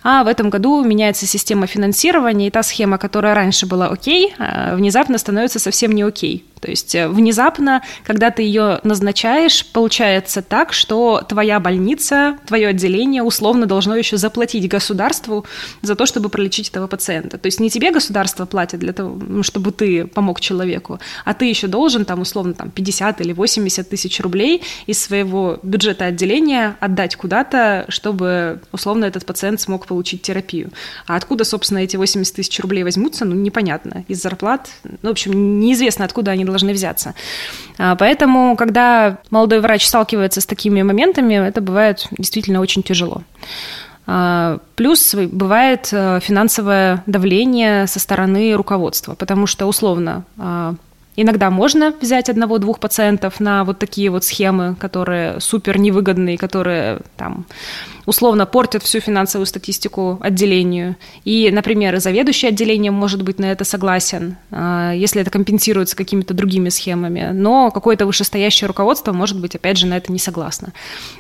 А 0.02 0.24
в 0.24 0.26
этом 0.26 0.48
году 0.48 0.82
меняется 0.84 1.26
система 1.26 1.66
финансирования, 1.66 2.46
и 2.46 2.50
та 2.50 2.62
схема, 2.62 2.98
которая 2.98 3.34
раньше 3.34 3.66
была 3.66 3.88
окей, 3.88 4.34
внезапно 4.72 5.18
становится 5.18 5.58
совсем 5.58 5.92
не 5.92 6.02
окей. 6.02 6.44
То 6.60 6.70
есть 6.70 6.94
э, 6.94 7.08
внезапно, 7.08 7.82
когда 8.04 8.30
ты 8.30 8.42
ее 8.42 8.80
назначаешь, 8.84 9.64
получается 9.66 10.42
так, 10.42 10.72
что 10.72 11.22
твоя 11.28 11.60
больница, 11.60 12.38
твое 12.46 12.68
отделение 12.68 13.22
условно 13.22 13.66
должно 13.66 13.96
еще 13.96 14.16
заплатить 14.16 14.68
государству 14.68 15.44
за 15.82 15.94
то, 15.94 16.06
чтобы 16.06 16.28
пролечить 16.28 16.68
этого 16.68 16.86
пациента. 16.86 17.38
То 17.38 17.46
есть 17.46 17.60
не 17.60 17.70
тебе 17.70 17.90
государство 17.90 18.46
платит 18.46 18.80
для 18.80 18.92
того, 18.92 19.42
чтобы 19.42 19.72
ты 19.72 20.06
помог 20.06 20.40
человеку, 20.40 20.98
а 21.24 21.34
ты 21.34 21.46
еще 21.46 21.66
должен 21.66 22.04
там 22.04 22.20
условно 22.20 22.54
там 22.54 22.70
50 22.70 23.20
или 23.20 23.32
80 23.32 23.88
тысяч 23.88 24.20
рублей 24.20 24.62
из 24.86 25.00
своего 25.02 25.58
бюджета 25.62 26.06
отделения 26.06 26.76
отдать 26.80 27.16
куда-то, 27.16 27.84
чтобы 27.88 28.60
условно 28.72 29.04
этот 29.04 29.24
пациент 29.24 29.60
смог 29.60 29.86
получить 29.86 30.22
терапию. 30.22 30.70
А 31.06 31.16
откуда, 31.16 31.44
собственно, 31.44 31.78
эти 31.78 31.96
80 31.96 32.34
тысяч 32.34 32.58
рублей 32.60 32.82
возьмутся, 32.84 33.24
ну 33.24 33.34
непонятно. 33.34 34.04
Из 34.08 34.20
зарплат, 34.20 34.68
ну, 34.84 35.08
в 35.08 35.12
общем, 35.12 35.60
неизвестно, 35.60 36.04
откуда 36.04 36.32
они 36.32 36.44
должны 36.52 36.72
взяться. 36.72 37.14
А, 37.78 37.96
поэтому, 37.96 38.56
когда 38.56 39.18
молодой 39.30 39.60
врач 39.60 39.86
сталкивается 39.86 40.40
с 40.40 40.46
такими 40.46 40.82
моментами, 40.82 41.34
это 41.34 41.60
бывает 41.60 42.06
действительно 42.10 42.60
очень 42.60 42.82
тяжело. 42.82 43.22
А, 44.10 44.58
плюс 44.74 45.14
бывает 45.14 45.90
э, 45.92 46.20
финансовое 46.22 47.02
давление 47.04 47.86
со 47.86 48.00
стороны 48.00 48.54
руководства, 48.54 49.14
потому 49.14 49.46
что 49.46 49.66
условно 49.66 50.24
а, 50.38 50.74
Иногда 51.20 51.50
можно 51.50 51.92
взять 52.00 52.28
одного-двух 52.28 52.78
пациентов 52.78 53.40
на 53.40 53.64
вот 53.64 53.80
такие 53.80 54.08
вот 54.08 54.22
схемы, 54.22 54.76
которые 54.76 55.40
супер 55.40 55.76
невыгодные, 55.76 56.38
которые 56.38 57.00
там 57.16 57.44
условно 58.06 58.46
портят 58.46 58.84
всю 58.84 59.00
финансовую 59.00 59.46
статистику 59.46 60.18
отделению. 60.20 60.94
И, 61.24 61.50
например, 61.50 61.98
заведующий 61.98 62.46
отделением 62.46 62.94
может 62.94 63.22
быть 63.22 63.40
на 63.40 63.46
это 63.46 63.64
согласен, 63.64 64.36
а, 64.52 64.92
если 64.92 65.20
это 65.20 65.32
компенсируется 65.32 65.96
какими-то 65.96 66.34
другими 66.34 66.68
схемами. 66.68 67.30
Но 67.32 67.72
какое-то 67.72 68.06
вышестоящее 68.06 68.68
руководство 68.68 69.10
может 69.10 69.40
быть, 69.40 69.56
опять 69.56 69.76
же, 69.76 69.88
на 69.88 69.96
это 69.96 70.12
не 70.12 70.20
согласно. 70.20 70.72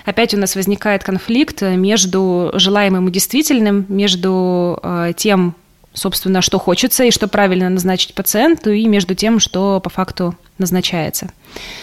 Опять 0.04 0.32
у 0.32 0.38
нас 0.38 0.54
возникает 0.54 1.02
конфликт 1.02 1.60
между 1.62 2.52
желаемым 2.54 3.08
и 3.08 3.10
действительным, 3.10 3.84
между 3.88 4.78
а, 4.80 5.12
тем, 5.12 5.56
собственно, 5.98 6.40
что 6.40 6.58
хочется 6.58 7.04
и 7.04 7.10
что 7.10 7.28
правильно 7.28 7.68
назначить 7.68 8.14
пациенту, 8.14 8.70
и 8.70 8.86
между 8.86 9.14
тем, 9.14 9.40
что 9.40 9.80
по 9.80 9.90
факту 9.90 10.34
назначается. 10.58 11.30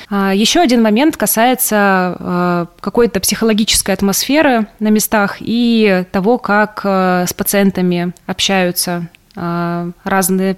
А, 0.09 0.33
Еще 0.33 0.59
один 0.59 0.81
момент 0.81 1.17
касается 1.17 1.75
а, 1.77 2.67
какой-то 2.79 3.19
психологической 3.19 3.93
атмосферы 3.93 4.67
на 4.79 4.89
местах 4.89 5.37
и 5.39 6.05
того, 6.11 6.37
как 6.37 6.81
а, 6.83 7.25
с 7.25 7.33
пациентами 7.33 8.13
общаются 8.25 9.09
разные 9.35 10.55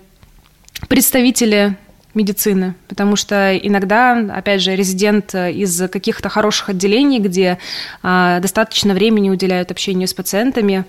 представители 0.87 1.77
медицины, 2.13 2.75
потому 2.87 3.15
что 3.15 3.57
иногда, 3.57 4.23
опять 4.35 4.61
же, 4.61 4.75
резидент 4.75 5.33
из 5.33 5.89
каких-то 5.89 6.29
хороших 6.29 6.69
отделений, 6.69 7.17
где 7.17 7.57
достаточно 8.03 8.93
времени 8.93 9.31
уделяют 9.31 9.71
общению 9.71 10.07
с 10.07 10.13
пациентами, 10.13 10.85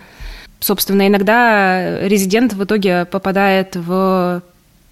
собственно, 0.60 1.06
иногда 1.06 2.00
резидент 2.00 2.52
в 2.52 2.64
итоге 2.64 3.04
попадает 3.04 3.76
в 3.76 4.42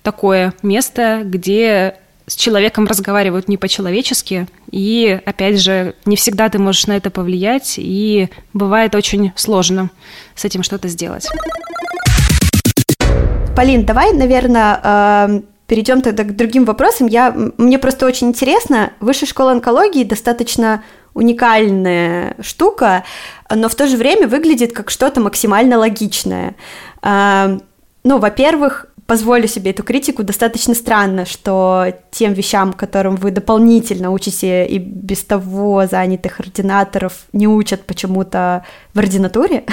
такое 0.02 0.54
место, 0.62 1.22
где 1.24 1.96
с 2.26 2.34
человеком 2.34 2.86
разговаривают 2.86 3.48
не 3.48 3.56
по-человечески, 3.56 4.48
и, 4.70 5.20
опять 5.24 5.60
же, 5.60 5.94
не 6.04 6.16
всегда 6.16 6.48
ты 6.48 6.58
можешь 6.58 6.86
на 6.86 6.96
это 6.96 7.10
повлиять, 7.10 7.74
и 7.76 8.28
бывает 8.52 8.94
очень 8.94 9.32
сложно 9.36 9.90
с 10.34 10.44
этим 10.44 10.62
что-то 10.62 10.88
сделать. 10.88 11.28
Полин, 13.56 13.86
давай, 13.86 14.12
наверное, 14.12 14.80
э, 14.82 15.40
перейдем 15.66 16.02
тогда 16.02 16.24
к 16.24 16.36
другим 16.36 16.64
вопросам. 16.64 17.06
Я, 17.06 17.34
мне 17.56 17.78
просто 17.78 18.06
очень 18.06 18.28
интересно, 18.28 18.92
Высшая 19.00 19.26
школа 19.26 19.52
онкологии 19.52 20.04
достаточно 20.04 20.82
уникальная 21.16 22.36
штука, 22.40 23.04
но 23.50 23.68
в 23.68 23.74
то 23.74 23.88
же 23.88 23.96
время 23.96 24.28
выглядит 24.28 24.72
как 24.72 24.90
что-то 24.90 25.20
максимально 25.20 25.78
логичное. 25.78 26.54
А, 27.02 27.58
ну, 28.04 28.18
во-первых, 28.18 28.86
позволю 29.06 29.48
себе 29.48 29.70
эту 29.70 29.82
критику, 29.82 30.22
достаточно 30.24 30.74
странно, 30.74 31.24
что 31.24 31.86
тем 32.10 32.34
вещам, 32.34 32.74
которым 32.74 33.16
вы 33.16 33.30
дополнительно 33.30 34.10
учите 34.10 34.66
и 34.66 34.78
без 34.78 35.24
того 35.24 35.86
занятых 35.86 36.38
ординаторов, 36.40 37.24
не 37.32 37.48
учат 37.48 37.86
почему-то 37.86 38.64
в 38.92 38.98
ординатуре. 38.98 39.64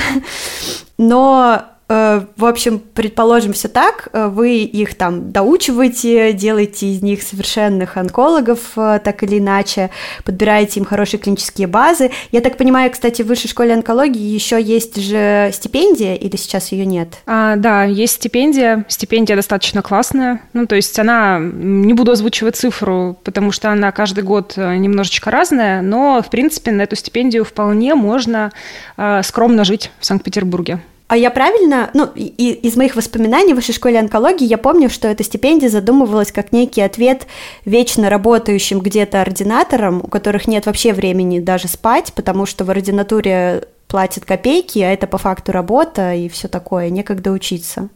Но 0.97 1.65
в 1.87 2.45
общем, 2.45 2.79
предположим, 2.79 3.53
все 3.53 3.67
так, 3.67 4.07
э, 4.13 4.27
вы 4.27 4.59
их 4.59 4.95
там 4.95 5.31
доучиваете, 5.31 6.33
делаете 6.33 6.87
из 6.87 7.01
них 7.01 7.21
совершенных 7.21 7.97
онкологов, 7.97 8.77
э, 8.77 8.99
так 9.03 9.23
или 9.23 9.39
иначе, 9.39 9.89
подбираете 10.23 10.79
им 10.79 10.85
хорошие 10.85 11.19
клинические 11.19 11.67
базы. 11.67 12.11
Я 12.31 12.41
так 12.41 12.57
понимаю, 12.57 12.89
кстати, 12.91 13.21
в 13.21 13.27
высшей 13.27 13.49
школе 13.49 13.73
онкологии 13.73 14.21
еще 14.21 14.61
есть 14.61 14.95
же 14.95 15.51
стипендия, 15.53 16.15
или 16.15 16.35
сейчас 16.35 16.71
ее 16.71 16.85
нет? 16.85 17.19
А, 17.25 17.57
да, 17.57 17.83
есть 17.83 18.13
стипендия. 18.13 18.85
Стипендия 18.87 19.35
достаточно 19.35 19.81
классная. 19.81 20.41
Ну, 20.53 20.65
то 20.65 20.75
есть 20.75 20.97
она, 20.97 21.39
не 21.39 21.93
буду 21.93 22.11
озвучивать 22.11 22.55
цифру, 22.55 23.17
потому 23.23 23.51
что 23.51 23.71
она 23.71 23.91
каждый 23.91 24.23
год 24.23 24.55
немножечко 24.55 25.31
разная, 25.31 25.81
но, 25.81 26.21
в 26.21 26.29
принципе, 26.29 26.71
на 26.71 26.83
эту 26.83 26.95
стипендию 26.95 27.43
вполне 27.43 27.95
можно 27.95 28.51
э, 28.97 29.21
скромно 29.23 29.63
жить 29.63 29.91
в 29.99 30.05
Санкт-Петербурге. 30.05 30.79
А 31.13 31.15
я 31.15 31.29
правильно, 31.29 31.91
ну, 31.93 32.09
и, 32.15 32.53
из 32.53 32.75
моих 32.75 32.95
воспоминаний 32.95 33.53
в 33.53 33.57
высшей 33.57 33.75
школе 33.75 33.99
онкологии 33.99 34.47
я 34.47 34.57
помню, 34.57 34.89
что 34.89 35.07
эта 35.07 35.23
стипендия 35.23 35.69
задумывалась 35.69 36.31
как 36.31 36.51
некий 36.51 36.81
ответ 36.81 37.27
вечно 37.65 38.09
работающим 38.09 38.79
где-то 38.79 39.21
ординаторам, 39.21 39.99
у 40.03 40.07
которых 40.07 40.47
нет 40.47 40.65
вообще 40.65 40.91
времени 40.91 41.39
даже 41.39 41.67
спать, 41.67 42.13
потому 42.15 42.47
что 42.47 42.65
в 42.65 42.71
ординатуре 42.71 43.67
платят 43.87 44.25
копейки, 44.25 44.79
а 44.79 44.91
это 44.91 45.05
по 45.05 45.19
факту 45.19 45.51
работа 45.51 46.15
и 46.15 46.27
все 46.29 46.47
такое, 46.47 46.89
некогда 46.89 47.29
учиться. 47.29 47.89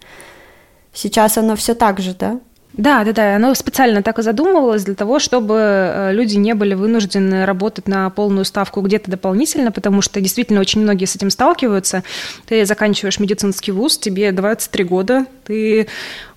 Сейчас 0.93 1.39
оно 1.39 1.55
все 1.55 1.73
так 1.73 1.99
же, 1.99 2.13
да? 2.13 2.39
Да, 2.77 3.03
да, 3.03 3.11
да. 3.11 3.35
Оно 3.35 3.53
специально 3.55 4.03
так 4.03 4.19
и 4.19 4.21
задумывалось 4.21 4.83
для 4.83 4.93
того, 4.93 5.17
чтобы 5.17 5.55
э, 5.57 6.13
люди 6.13 6.37
не 6.37 6.53
были 6.53 6.75
вынуждены 6.75 7.45
работать 7.45 7.87
на 7.87 8.09
полную 8.11 8.45
ставку 8.45 8.81
где-то 8.81 9.09
дополнительно, 9.09 9.71
потому 9.71 10.01
что 10.03 10.21
действительно 10.21 10.61
очень 10.61 10.81
многие 10.81 11.05
с 11.05 11.15
этим 11.15 11.31
сталкиваются. 11.31 12.03
Ты 12.45 12.65
заканчиваешь 12.65 13.19
медицинский 13.19 13.71
вуз, 13.71 13.97
тебе 13.97 14.31
23 14.31 14.83
года, 14.83 15.25
ты 15.45 15.87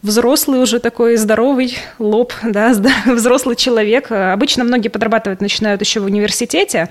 взрослый 0.03 0.61
уже 0.61 0.79
такой 0.79 1.17
здоровый 1.17 1.77
лоб, 1.99 2.33
да, 2.43 2.73
взрослый 3.07 3.57
человек. 3.57 4.11
Обычно 4.11 4.65
многие 4.65 4.89
подрабатывать 4.89 5.41
начинают 5.41 5.81
еще 5.81 6.01
в 6.01 6.05
университете, 6.05 6.89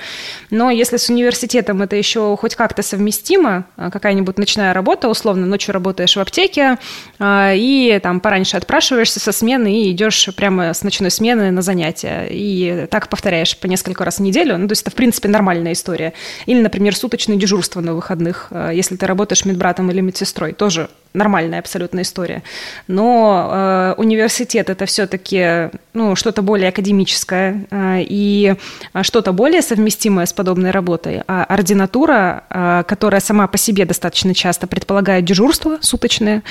но 0.52 0.70
если 0.70 0.98
с 0.98 1.10
университетом 1.10 1.82
это 1.82 1.96
еще 1.96 2.38
хоть 2.38 2.56
как-то 2.56 2.82
совместимо, 2.82 3.66
а, 3.78 3.90
какая-нибудь 3.90 4.38
ночная 4.38 4.74
работа, 4.74 5.10
условно, 5.10 5.46
ночью 5.46 5.74
работаешь 5.74 6.16
в 6.16 6.20
аптеке 6.20 6.78
а, 7.20 7.54
и 7.56 8.00
там 8.04 8.20
пораньше 8.20 8.58
отпрашиваешься 8.58 9.20
со 9.20 9.32
смены 9.40 9.84
и 9.84 9.92
идешь 9.92 10.30
прямо 10.36 10.74
с 10.74 10.84
ночной 10.84 11.12
смены 11.12 11.52
на 11.52 11.62
занятия. 11.62 12.28
И 12.30 12.88
так 12.90 13.10
повторяешь 13.10 13.58
по 13.58 13.68
несколько 13.68 14.06
раз 14.06 14.18
в 14.18 14.22
неделю. 14.22 14.58
Ну, 14.58 14.68
то 14.68 14.74
есть 14.74 14.84
это, 14.84 14.92
в 14.92 14.96
принципе, 14.96 15.30
нормальная 15.30 15.74
история. 15.74 16.14
Или, 16.46 16.62
например, 16.62 16.96
суточное 16.96 17.38
дежурство 17.38 17.82
на 17.82 17.94
выходных, 17.94 18.48
а, 18.52 18.72
если 18.72 18.96
ты 18.96 19.06
работаешь 19.06 19.46
медбратом 19.46 19.90
или 19.92 20.02
медсестрой. 20.02 20.54
Тоже 20.54 20.90
нормальная 21.14 21.60
абсолютная 21.60 22.04
история. 22.04 22.44
Но 22.88 23.50
э, 23.52 23.94
университет 23.98 24.70
это 24.70 24.86
все-таки 24.86 25.70
ну, 25.94 26.16
что-то 26.16 26.42
более 26.42 26.70
академическое 26.70 27.66
э, 27.70 27.98
и 28.02 28.56
что-то 29.02 29.32
более 29.34 29.62
совместимое 29.62 30.26
с 30.26 30.34
подобной 30.34 30.72
работой. 30.72 31.22
А 31.28 31.44
ординатура, 31.46 32.44
э, 32.50 32.84
которая 32.88 33.22
сама 33.22 33.48
по 33.48 33.58
себе 33.58 33.86
достаточно 33.86 34.36
часто 34.36 34.68
предполагает 34.68 35.26
дежурство 35.26 35.78
суточное, 35.82 36.44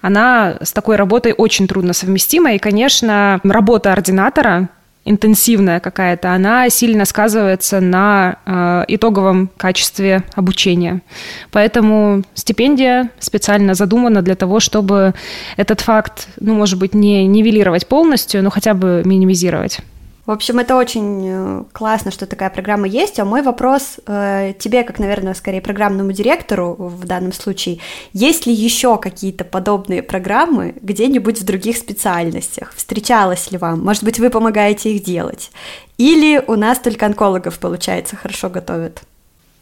она 0.00 0.58
с 0.62 0.72
такой 0.72 0.96
работой 0.96 1.32
очень 1.32 1.66
трудно 1.66 1.92
совместима. 1.92 2.54
И, 2.54 2.58
конечно, 2.58 3.40
работа 3.42 3.92
ординатора 3.92 4.68
интенсивная 5.08 5.80
какая-то, 5.80 6.32
она 6.32 6.68
сильно 6.70 7.04
сказывается 7.04 7.80
на 7.80 8.36
э, 8.44 8.84
итоговом 8.88 9.50
качестве 9.56 10.24
обучения. 10.34 11.02
Поэтому 11.50 12.22
стипендия 12.34 13.10
специально 13.18 13.74
задумана 13.74 14.22
для 14.22 14.34
того, 14.34 14.60
чтобы 14.60 15.14
этот 15.56 15.80
факт, 15.80 16.28
ну, 16.40 16.54
может 16.54 16.78
быть, 16.78 16.94
не 16.94 17.26
нивелировать 17.26 17.86
полностью, 17.86 18.42
но 18.42 18.50
хотя 18.50 18.74
бы 18.74 19.02
минимизировать. 19.04 19.80
В 20.28 20.30
общем, 20.30 20.58
это 20.58 20.76
очень 20.76 21.24
э, 21.26 21.64
классно, 21.72 22.10
что 22.10 22.26
такая 22.26 22.50
программа 22.50 22.86
есть. 22.86 23.18
А 23.18 23.24
мой 23.24 23.40
вопрос 23.40 23.96
э, 24.06 24.52
тебе, 24.58 24.82
как, 24.82 24.98
наверное, 24.98 25.32
скорее 25.32 25.62
программному 25.62 26.12
директору 26.12 26.74
в 26.74 27.06
данном 27.06 27.32
случае, 27.32 27.78
есть 28.12 28.44
ли 28.44 28.52
еще 28.52 28.98
какие-то 28.98 29.46
подобные 29.46 30.02
программы 30.02 30.74
где-нибудь 30.82 31.40
в 31.40 31.46
других 31.46 31.78
специальностях? 31.78 32.74
Встречалась 32.76 33.50
ли 33.50 33.56
вам? 33.56 33.82
Может 33.82 34.04
быть, 34.04 34.18
вы 34.18 34.28
помогаете 34.28 34.92
их 34.92 35.02
делать? 35.02 35.50
Или 35.96 36.44
у 36.46 36.56
нас 36.56 36.78
только 36.78 37.06
онкологов, 37.06 37.58
получается, 37.58 38.14
хорошо 38.14 38.50
готовят? 38.50 39.04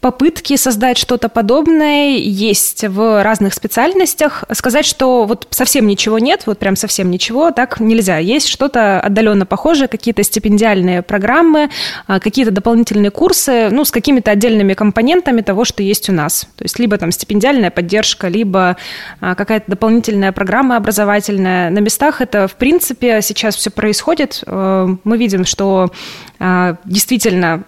Попытки 0.07 0.55
создать 0.55 0.97
что-то 0.97 1.27
подобное 1.27 2.11
есть 2.11 2.85
в 2.85 3.21
разных 3.21 3.53
специальностях. 3.53 4.45
Сказать, 4.53 4.85
что 4.85 5.25
вот 5.25 5.47
совсем 5.49 5.85
ничего 5.85 6.17
нет, 6.17 6.43
вот 6.45 6.59
прям 6.59 6.77
совсем 6.77 7.11
ничего, 7.11 7.51
так 7.51 7.81
нельзя. 7.81 8.17
Есть 8.17 8.47
что-то 8.47 9.01
отдаленно 9.01 9.45
похожее, 9.45 9.89
какие-то 9.89 10.23
стипендиальные 10.23 11.01
программы, 11.01 11.69
а, 12.07 12.21
какие-то 12.21 12.51
дополнительные 12.51 13.11
курсы, 13.11 13.67
ну, 13.69 13.83
с 13.83 13.91
какими-то 13.91 14.31
отдельными 14.31 14.75
компонентами 14.75 15.41
того, 15.41 15.65
что 15.65 15.83
есть 15.83 16.09
у 16.09 16.13
нас. 16.13 16.47
То 16.55 16.63
есть 16.63 16.79
либо 16.79 16.97
там 16.97 17.11
стипендиальная 17.11 17.69
поддержка, 17.69 18.29
либо 18.29 18.77
а, 19.19 19.35
какая-то 19.35 19.65
дополнительная 19.71 20.31
программа 20.31 20.77
образовательная. 20.77 21.69
На 21.69 21.79
местах 21.79 22.21
это, 22.21 22.47
в 22.47 22.55
принципе, 22.55 23.21
сейчас 23.21 23.57
все 23.57 23.71
происходит. 23.71 24.41
Э, 24.47 24.87
мы 25.03 25.17
видим, 25.17 25.43
что 25.43 25.91
действительно 26.39 27.63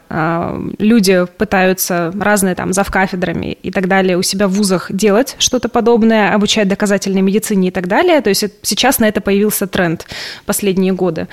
люди 0.78 1.26
пытаются 1.38 2.14
разные 2.20 2.56
там 2.56 2.74
завкафедрами 2.74 3.58
и 3.64 3.72
так 3.72 3.88
далее 3.88 4.18
у 4.18 4.22
себя 4.22 4.48
в 4.48 4.52
вузах 4.52 4.92
делать 4.92 5.36
что-то 5.40 5.70
подобное, 5.70 6.34
обучать 6.34 6.68
доказательной 6.68 7.22
медицине 7.22 7.70
и 7.70 7.72
так 7.72 7.88
далее. 7.88 8.22
То 8.22 8.30
есть 8.30 8.46
сейчас 8.62 9.00
на 9.00 9.08
это 9.08 9.22
появился 9.22 9.68
тренд 9.68 10.06
последние 10.46 10.94
годы. 10.94 11.28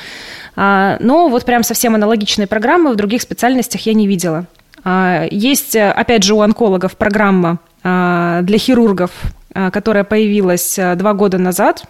А, 0.56 0.96
но 1.00 1.28
вот 1.28 1.44
прям 1.44 1.62
совсем 1.62 1.94
аналогичные 1.94 2.46
программы 2.46 2.92
в 2.92 2.96
других 2.96 3.22
специальностях 3.22 3.82
я 3.82 3.94
не 3.94 4.06
видела. 4.06 4.46
А, 4.84 5.26
есть, 5.30 5.76
опять 5.76 6.22
же, 6.22 6.34
у 6.34 6.40
онкологов 6.40 6.96
программа 6.96 7.58
а, 7.82 8.42
для 8.42 8.58
хирургов, 8.58 9.10
а, 9.22 9.28
которая 9.72 10.04
появилась 10.04 10.78
а, 10.78 10.94
два 10.94 11.14
года 11.14 11.38
назад, 11.38 11.84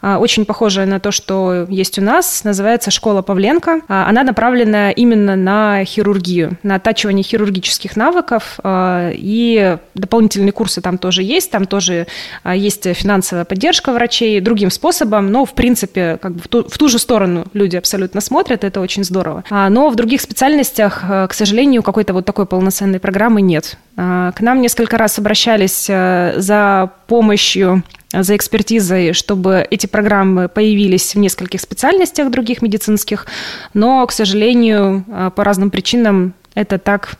а, 0.00 0.18
очень 0.18 0.44
похожая 0.44 0.86
на 0.86 1.00
то, 1.00 1.10
что 1.10 1.66
есть 1.68 1.98
у 1.98 2.02
нас, 2.02 2.44
называется 2.44 2.90
«Школа 2.90 3.22
Павленко». 3.22 3.80
Она 3.88 4.22
направлена 4.22 4.90
именно 4.90 5.36
на 5.36 5.84
хирургию, 5.84 6.58
на 6.62 6.76
оттачивание 6.76 7.22
хирургических 7.22 7.96
навыков, 7.96 8.58
и 8.64 9.76
дополнительные 9.94 10.52
курсы 10.52 10.80
там 10.80 10.98
тоже 10.98 11.22
есть, 11.22 11.50
там 11.50 11.66
тоже 11.66 12.06
есть 12.44 12.92
финансовая 12.94 13.44
поддержка 13.44 13.92
врачей 13.92 14.40
другим 14.40 14.70
способом, 14.70 15.30
но, 15.30 15.44
в 15.44 15.52
принципе, 15.52 16.18
как 16.20 16.32
бы 16.32 16.40
в 16.40 16.48
ту, 16.48 16.68
в 16.68 16.78
ту 16.78 16.88
же 16.88 16.98
сторону 16.98 17.46
люди 17.52 17.76
абсолютно 17.76 18.20
смотрят, 18.20 18.64
это 18.64 18.80
очень 18.80 19.04
здорово. 19.04 19.44
Но 19.50 19.90
в 19.90 19.96
других 19.96 20.20
специальностях, 20.20 21.02
к 21.02 21.32
сожалению, 21.32 21.82
какой-то 21.82 22.12
вот 22.12 22.24
такой 22.24 22.46
полноценной 22.46 23.00
программы 23.00 23.42
нет. 23.42 23.76
К 23.96 24.34
нам 24.40 24.60
несколько 24.60 24.96
раз 24.96 25.18
обращались 25.18 25.86
за 25.86 26.90
помощью 27.10 27.82
э, 28.12 28.22
за 28.22 28.36
экспертизой, 28.36 29.12
чтобы 29.14 29.66
эти 29.68 29.88
программы 29.88 30.48
появились 30.48 31.16
в 31.16 31.18
нескольких 31.18 31.60
специальностях 31.60 32.30
других 32.30 32.62
медицинских, 32.62 33.26
но, 33.74 34.06
к 34.06 34.12
сожалению, 34.12 35.04
э, 35.08 35.30
по 35.34 35.42
разным 35.42 35.70
причинам 35.70 36.34
это 36.54 36.78
так 36.78 37.16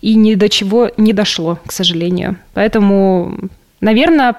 и 0.00 0.14
ни 0.14 0.34
до 0.34 0.48
чего 0.48 0.90
не 0.96 1.12
дошло, 1.12 1.58
к 1.66 1.72
сожалению. 1.72 2.36
Поэтому, 2.54 3.50
наверное, 3.82 4.36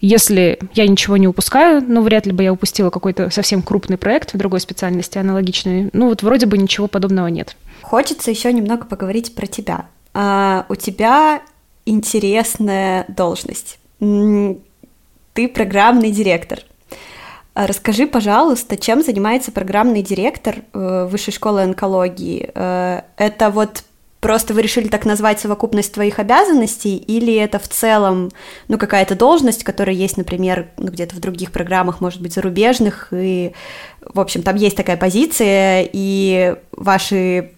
если 0.00 0.58
я 0.72 0.86
ничего 0.88 1.18
не 1.18 1.28
упускаю, 1.28 1.84
ну, 1.86 2.00
вряд 2.00 2.24
ли 2.24 2.32
бы 2.32 2.42
я 2.42 2.52
упустила 2.54 2.88
какой-то 2.88 3.28
совсем 3.28 3.60
крупный 3.60 3.98
проект 3.98 4.32
в 4.32 4.38
другой 4.38 4.60
специальности 4.60 5.18
аналогичный. 5.18 5.90
Ну, 5.92 6.08
вот 6.08 6.22
вроде 6.22 6.46
бы 6.46 6.56
ничего 6.56 6.88
подобного 6.88 7.26
нет. 7.26 7.54
Хочется 7.82 8.30
еще 8.30 8.50
немного 8.50 8.86
поговорить 8.86 9.34
про 9.34 9.46
тебя. 9.46 9.84
А, 10.14 10.64
у 10.70 10.74
тебя 10.74 11.42
интересная 11.84 13.04
должность 13.08 13.78
ты 14.02 15.48
программный 15.48 16.10
директор. 16.10 16.60
А 17.54 17.66
расскажи, 17.66 18.06
пожалуйста, 18.06 18.76
чем 18.76 19.02
занимается 19.02 19.52
программный 19.52 20.02
директор 20.02 20.56
э, 20.72 21.06
Высшей 21.10 21.32
школы 21.34 21.62
онкологии? 21.62 22.50
Э, 22.54 23.02
это 23.16 23.50
вот 23.50 23.84
просто 24.20 24.54
вы 24.54 24.62
решили 24.62 24.88
так 24.88 25.04
назвать 25.04 25.40
совокупность 25.40 25.92
твоих 25.92 26.18
обязанностей, 26.18 26.96
или 26.96 27.34
это 27.34 27.58
в 27.58 27.68
целом, 27.68 28.30
ну, 28.68 28.78
какая-то 28.78 29.16
должность, 29.16 29.64
которая 29.64 29.94
есть, 29.94 30.16
например, 30.16 30.68
где-то 30.78 31.16
в 31.16 31.20
других 31.20 31.52
программах, 31.52 32.00
может 32.00 32.22
быть, 32.22 32.32
зарубежных, 32.32 33.08
и 33.10 33.52
в 34.12 34.20
общем, 34.20 34.42
там 34.42 34.56
есть 34.56 34.76
такая 34.76 34.96
позиция, 34.96 35.88
и 35.92 36.54
ваши 36.72 37.50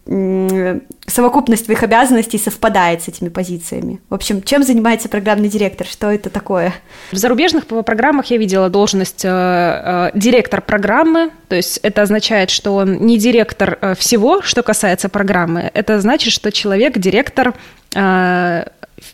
совокупность 1.07 1.65
твоих 1.65 1.83
обязанностей 1.83 2.39
совпадает 2.39 3.03
с 3.03 3.09
этими 3.09 3.29
позициями. 3.29 4.01
В 4.09 4.15
общем, 4.15 4.43
чем 4.43 4.63
занимается 4.63 5.09
программный 5.09 5.49
директор? 5.49 5.87
Что 5.87 6.11
это 6.11 6.31
такое? 6.31 6.75
В 7.13 7.17
зарубежных 7.17 7.67
программах 7.67 8.27
я 8.27 8.37
видела 8.37 8.69
должность 8.69 9.25
э, 9.25 9.29
э, 9.29 10.11
директор 10.15 10.61
программы, 10.61 11.31
то 11.49 11.57
есть 11.57 11.79
это 11.83 12.03
означает, 12.03 12.51
что 12.51 12.75
он 12.75 12.99
не 13.07 13.19
директор 13.19 13.79
э, 13.81 13.95
всего, 13.95 14.43
что 14.43 14.63
касается 14.63 15.09
программы, 15.09 15.71
это 15.75 16.01
значит, 16.01 16.33
что 16.33 16.53
человек 16.53 16.99
директор 16.99 17.55
э, 17.95 18.65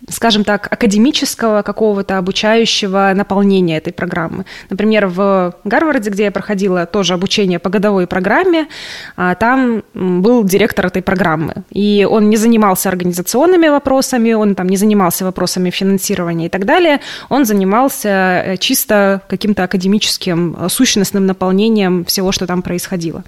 скажем 0.09 0.45
так, 0.45 0.69
академического 0.71 1.63
какого-то 1.63 2.19
обучающего 2.19 3.13
наполнения 3.15 3.79
этой 3.79 3.93
программы. 3.93 4.45
Например, 4.71 5.07
в 5.07 5.55
Гарварде, 5.65 6.11
где 6.11 6.25
я 6.25 6.31
проходила 6.31 6.87
тоже 6.87 7.15
обучение 7.15 7.59
по 7.59 7.71
годовой 7.71 8.07
программе, 8.07 8.69
а, 9.17 9.35
там 9.35 9.83
был 9.95 10.45
директор 10.45 10.87
этой 10.87 11.03
программы. 11.03 11.65
И 11.71 12.07
он 12.09 12.31
не 12.31 12.37
занимался 12.37 12.89
организационными 12.89 13.69
вопросами, 13.69 14.33
он 14.33 14.55
там 14.55 14.69
не 14.69 14.77
занимался 14.77 15.25
вопросами 15.25 15.71
финансирования 15.71 16.47
и 16.47 16.49
так 16.49 16.65
далее. 16.65 17.01
Он 17.29 17.45
занимался 17.45 18.09
э, 18.09 18.57
чисто 18.59 19.23
каким-то 19.29 19.65
академическим, 19.65 20.57
э, 20.59 20.69
сущностным 20.69 21.27
наполнением 21.27 22.05
всего, 22.05 22.33
что 22.33 22.47
там 22.47 22.63
происходило. 22.63 23.25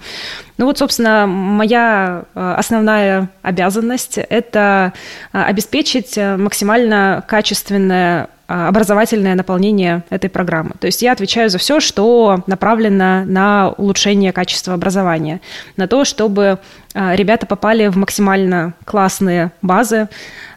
Ну 0.59 0.67
вот, 0.67 0.79
собственно, 0.79 1.27
моя 1.27 2.25
э, 2.35 2.55
основная 2.59 3.31
обязанность– 3.43 4.19
это 4.31 4.93
обеспечить 5.33 6.19
максимально 6.53 7.25
качественное 7.27 8.29
а, 8.47 8.69
образовательное 8.69 9.35
наполнение 9.35 10.03
этой 10.11 10.29
программы. 10.29 10.73
То 10.79 10.87
есть 10.87 11.01
я 11.01 11.13
отвечаю 11.13 11.49
за 11.49 11.57
все, 11.57 11.81
что 11.81 12.43
направлено 12.47 13.25
на 13.25 13.71
улучшение 13.79 14.33
качества 14.33 14.75
образования, 14.75 15.41
на 15.79 15.87
то, 15.87 16.05
чтобы 16.05 16.59
а, 16.95 17.17
ребята 17.17 17.47
попали 17.47 17.89
в 17.89 17.97
максимально 17.97 18.75
классные 18.85 19.51
базы, 19.63 20.11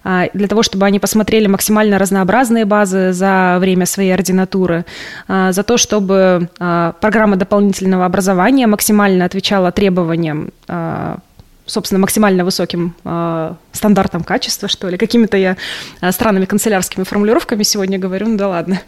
а, 0.04 0.26
для 0.34 0.50
того, 0.50 0.64
чтобы 0.64 0.86
они 0.86 1.00
посмотрели 1.00 1.48
максимально 1.48 1.98
разнообразные 1.98 2.66
базы 2.66 3.14
за 3.14 3.56
время 3.62 3.86
своей 3.86 4.14
ординатуры, 4.14 4.84
за 5.30 5.64
то, 5.64 5.78
чтобы 5.78 6.50
программа 6.58 7.38
дополнительного 7.38 8.06
образования 8.06 8.68
максимально 8.68 9.24
отвечала 9.24 9.72
требованиям 9.72 10.52
собственно, 11.66 12.00
максимально 12.00 12.46
высоким 12.46 12.96
э, 13.04 13.54
стандартам 13.72 14.24
качества, 14.24 14.68
что 14.68 14.90
ли. 14.90 14.98
Какими-то 14.98 15.38
я 15.38 15.58
э, 16.02 16.12
странными 16.12 16.46
канцелярскими 16.46 17.04
формулировками 17.04 17.64
сегодня 17.64 17.98
говорю, 17.98 18.28
ну 18.28 18.38
да 18.38 18.48
ладно. 18.48 18.80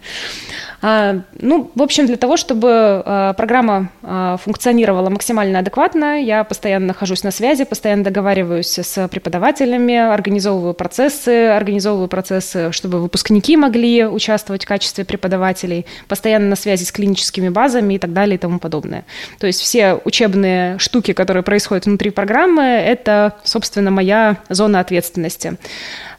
А, 0.80 1.22
ну, 1.40 1.70
в 1.74 1.82
общем, 1.82 2.06
для 2.06 2.16
того, 2.16 2.36
чтобы 2.36 2.70
а, 2.70 3.32
программа 3.32 3.90
а, 4.02 4.36
функционировала 4.36 5.10
максимально 5.10 5.58
адекватно, 5.58 6.22
я 6.22 6.44
постоянно 6.44 6.88
нахожусь 6.88 7.24
на 7.24 7.32
связи, 7.32 7.64
постоянно 7.64 8.04
договариваюсь 8.04 8.78
с 8.78 9.08
преподавателями, 9.08 9.96
организовываю 9.96 10.74
процессы, 10.74 11.48
организовываю 11.48 12.06
процессы, 12.06 12.70
чтобы 12.70 13.00
выпускники 13.00 13.56
могли 13.56 14.06
участвовать 14.06 14.64
в 14.64 14.68
качестве 14.68 15.04
преподавателей, 15.04 15.84
постоянно 16.06 16.50
на 16.50 16.56
связи 16.56 16.84
с 16.84 16.92
клиническими 16.92 17.48
базами 17.48 17.94
и 17.94 17.98
так 17.98 18.12
далее 18.12 18.36
и 18.36 18.38
тому 18.38 18.60
подобное. 18.60 19.04
То 19.40 19.48
есть 19.48 19.60
все 19.60 19.98
учебные 20.04 20.78
штуки, 20.78 21.12
которые 21.12 21.42
происходят 21.42 21.86
внутри 21.86 22.10
программы, 22.10 22.67
это, 22.68 23.34
собственно, 23.44 23.90
моя 23.90 24.38
зона 24.48 24.80
ответственности. 24.80 25.56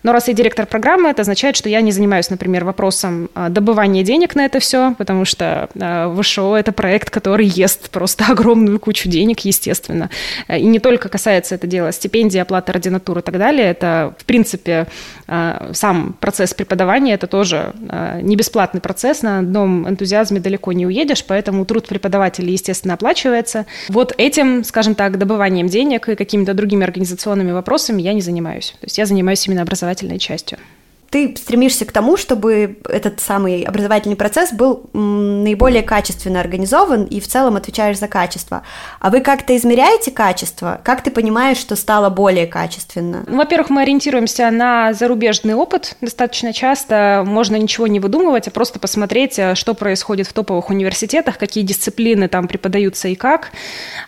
Но 0.04 0.12
раз 0.12 0.28
я 0.28 0.34
директор 0.34 0.66
программы, 0.66 1.10
это 1.10 1.22
означает, 1.22 1.56
что 1.56 1.70
я 1.70 1.82
не 1.82 1.92
занимаюсь, 1.92 2.30
например, 2.30 2.64
вопросом 2.64 3.30
а, 3.36 3.50
добывания 3.50 4.04
денег 4.04 4.36
на 4.36 4.46
это 4.46 4.60
все, 4.60 4.96
потому 4.98 5.26
что 5.26 5.70
а, 5.80 6.16
ВШО— 6.16 6.56
это 6.58 6.72
проект, 6.72 7.10
который 7.10 7.46
ест 7.46 7.90
просто 7.90 8.26
огромную 8.30 8.80
кучу 8.80 9.10
денег, 9.10 9.42
естественно. 9.42 10.10
И 10.48 10.66
не 10.66 10.80
только 10.80 11.10
касается 11.10 11.56
это 11.56 11.68
дела 11.68 11.92
стипендии, 11.92 12.38
оплаты 12.38 12.72
ординатуры 12.72 13.22
и 13.22 13.24
так 13.24 13.38
далее, 13.38 13.68
это, 13.68 14.16
в 14.18 14.26
принципе, 14.26 14.88
а, 15.28 15.72
сам 15.74 16.14
процесс 16.20 16.54
преподавания, 16.54 17.14
это 17.14 17.28
тоже 17.28 17.74
не 18.22 18.36
бесплатный 18.36 18.82
процесс, 18.82 19.22
на 19.22 19.40
одном 19.40 19.88
энтузиазме 19.88 20.40
далеко 20.40 20.72
не 20.72 20.86
уедешь, 20.86 21.24
поэтому 21.26 21.66
труд 21.66 21.88
преподавателя, 21.88 22.50
естественно, 22.50 22.94
оплачивается. 22.94 23.66
Вот 23.90 24.14
этим, 24.18 24.64
скажем 24.64 24.96
так, 24.96 25.18
добыванием 25.18 25.68
денег 25.68 26.10
и 26.10 26.16
какими-то 26.16 26.54
другими 26.54 26.84
организационными 26.84 27.52
вопросами 27.52 28.02
я 28.02 28.14
не 28.14 28.22
занимаюсь. 28.22 28.72
То 28.80 28.86
есть 28.86 28.98
я 28.98 29.06
занимаюсь 29.06 29.46
именно 29.48 29.62
образовательной 29.90 30.20
частью 30.20 30.60
ты 31.10 31.36
стремишься 31.36 31.86
к 31.86 31.92
тому, 31.92 32.18
чтобы 32.18 32.80
этот 32.88 33.20
самый 33.20 33.64
образовательный 33.64 34.16
процесс 34.16 34.54
был 34.54 34.90
наиболее 34.94 35.82
качественно 35.82 36.40
организован 36.40 37.06
и 37.06 37.20
в 37.20 37.28
целом 37.28 37.56
отвечаешь 37.56 37.98
за 37.98 38.08
качество. 38.08 38.64
А 39.00 39.10
вы 39.10 39.22
как-то 39.22 39.56
измеряете 39.58 40.12
качество? 40.12 40.80
Как 40.84 41.04
ты 41.04 41.12
понимаешь, 41.12 41.58
что 41.58 41.76
стало 41.76 42.10
более 42.10 42.46
качественно? 42.46 43.24
Ну, 43.28 43.38
во-первых, 43.38 43.70
мы 43.70 43.82
ориентируемся 43.82 44.52
на 44.52 44.94
зарубежный 44.94 45.56
опыт. 45.56 45.98
Достаточно 46.02 46.54
часто 46.54 47.24
можно 47.26 47.56
ничего 47.56 47.88
не 47.88 48.00
выдумывать, 48.00 48.48
а 48.48 48.52
просто 48.52 48.80
посмотреть, 48.80 49.40
э, 49.40 49.56
что 49.56 49.74
происходит 49.74 50.28
в 50.28 50.34
топовых 50.34 50.70
университетах, 50.70 51.38
какие 51.38 51.64
дисциплины 51.64 52.28
там 52.28 52.48
преподаются 52.48 53.08
и 53.08 53.16
как. 53.16 53.52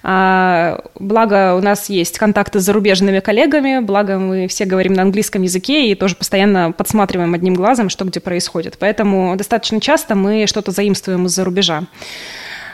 А, 0.04 0.82
благо, 1.00 1.56
у 1.56 1.62
нас 1.62 1.90
есть 1.90 2.20
контакты 2.20 2.60
с 2.60 2.64
зарубежными 2.64 3.20
коллегами, 3.20 3.80
благо 3.80 4.20
мы 4.20 4.48
все 4.48 4.66
говорим 4.66 4.94
на 4.94 5.02
английском 5.02 5.42
языке 5.42 5.88
и 5.88 5.96
тоже 5.96 6.16
постоянно 6.16 6.72
под 6.72 6.91
подсматриваем 6.92 7.34
одним 7.34 7.54
глазом, 7.54 7.88
что 7.88 8.04
где 8.04 8.20
происходит. 8.20 8.76
Поэтому 8.78 9.34
достаточно 9.38 9.80
часто 9.80 10.14
мы 10.14 10.46
что-то 10.46 10.72
заимствуем 10.72 11.26
из-за 11.28 11.46
рубежа. 11.46 11.84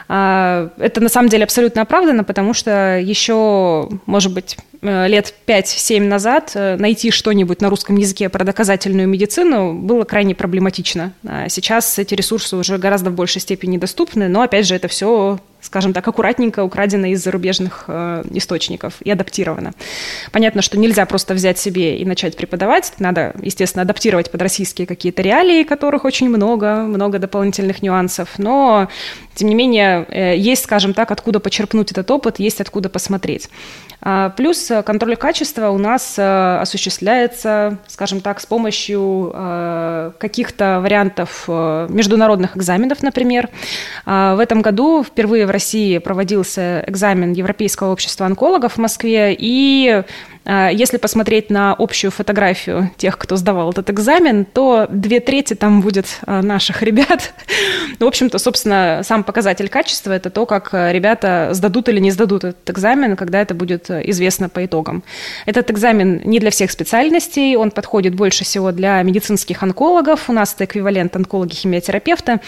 А, 0.10 0.70
это 0.80 1.02
на 1.02 1.10
самом 1.10 1.30
деле 1.30 1.44
абсолютно 1.44 1.84
оправдано, 1.84 2.24
потому 2.24 2.56
что 2.56 2.98
еще, 2.98 3.90
может 4.08 4.34
быть, 4.34 4.58
э, 4.82 5.08
лет 5.08 5.34
5-7 5.46 6.00
назад 6.02 6.52
э, 6.56 6.78
найти 6.78 7.12
что-нибудь 7.12 7.62
на 7.62 7.70
русском 7.70 7.96
языке 7.98 8.30
про 8.30 8.44
доказательную 8.44 9.08
медицину 9.08 9.74
было 9.74 10.04
крайне 10.04 10.34
проблематично. 10.34 11.14
А 11.28 11.48
сейчас 11.50 12.00
эти 12.00 12.16
ресурсы 12.16 12.56
уже 12.56 12.80
гораздо 12.80 13.12
в 13.12 13.14
большей 13.14 13.42
степени 13.42 13.78
доступны, 13.78 14.30
но, 14.30 14.42
опять 14.42 14.66
же, 14.66 14.76
это 14.76 14.88
все 14.88 15.40
скажем 15.68 15.92
так, 15.92 16.08
аккуратненько 16.08 16.64
украдено 16.64 17.08
из 17.08 17.22
зарубежных 17.22 17.84
э, 17.88 18.24
источников 18.32 18.94
и 19.02 19.12
адаптировано. 19.12 19.74
Понятно, 20.32 20.62
что 20.62 20.80
нельзя 20.80 21.06
просто 21.06 21.34
взять 21.34 21.60
себе 21.60 21.98
и 21.98 22.06
начать 22.06 22.38
преподавать. 22.38 22.94
Надо, 23.00 23.36
естественно, 23.42 23.82
адаптировать 23.82 24.32
под 24.32 24.42
российские 24.42 24.88
какие-то 24.88 25.22
реалии, 25.22 25.64
которых 25.64 26.06
очень 26.06 26.30
много, 26.30 26.84
много 26.84 27.20
дополнительных 27.20 27.82
нюансов. 27.82 28.30
Но, 28.38 28.88
тем 29.36 29.50
не 29.50 29.56
менее, 29.56 30.06
э, 30.08 30.38
есть, 30.38 30.64
скажем 30.64 30.94
так, 30.94 31.12
откуда 31.12 31.42
почерпнуть 31.42 31.92
этот 31.92 32.10
опыт, 32.10 32.40
есть 32.40 32.62
откуда 32.62 32.88
посмотреть. 32.88 33.50
А, 34.00 34.30
плюс 34.30 34.70
э, 34.70 34.84
контроль 34.84 35.16
качества 35.16 35.70
у 35.70 35.78
нас 35.78 36.16
э, 36.18 36.58
осуществляется, 36.62 37.78
скажем 37.88 38.22
так, 38.22 38.40
с 38.40 38.46
помощью 38.46 39.32
э, 39.34 40.12
каких-то 40.20 40.80
вариантов 40.82 41.46
международных 41.48 42.56
экзаменов, 42.56 43.02
например. 43.02 43.50
А, 44.06 44.36
в 44.36 44.40
этом 44.40 44.62
году 44.62 45.04
впервые 45.04 45.46
в 45.46 45.50
России 45.58 45.98
проводился 45.98 46.84
экзамен 46.86 47.34
Европейского 47.34 47.92
общества 47.92 48.28
онкологов 48.28 48.74
в 48.74 48.78
Москве, 48.78 49.36
и 49.38 50.04
если 50.48 50.98
посмотреть 50.98 51.50
на 51.50 51.74
общую 51.74 52.10
фотографию 52.10 52.92
тех, 52.96 53.18
кто 53.18 53.36
сдавал 53.36 53.72
этот 53.72 53.90
экзамен, 53.90 54.46
то 54.46 54.88
две 54.90 55.20
трети 55.20 55.56
там 55.56 55.82
будет 55.82 56.06
а, 56.26 56.42
наших 56.42 56.84
ребят. 56.84 57.34
В 58.00 58.06
общем-то, 58.06 58.38
собственно, 58.38 59.02
сам 59.04 59.24
показатель 59.24 59.68
качества– 59.68 60.12
это 60.14 60.30
то, 60.30 60.46
как 60.46 60.70
ребята 60.74 61.50
сдадут 61.52 61.90
или 61.90 62.00
не 62.00 62.12
сдадут 62.12 62.46
этот 62.46 62.70
экзамен, 62.70 63.18
когда 63.18 63.42
это 63.42 63.56
будет 63.56 63.90
известно 63.90 64.48
по 64.48 64.66
итогам. 64.66 65.04
Этот 65.46 65.70
экзамен 65.70 66.22
не 66.24 66.40
для 66.40 66.52
всех 66.52 66.72
специальностей, 66.72 67.58
он 67.58 67.72
подходит 67.72 68.16
больше 68.16 68.46
всего 68.46 68.72
для 68.72 69.02
медицинских 69.04 69.64
онкологов. 69.64 70.30
У 70.30 70.34
нас 70.34 70.54
это 70.54 70.64
эквивалент 70.64 71.14
онкологи-химиотерапевта. 71.16 72.40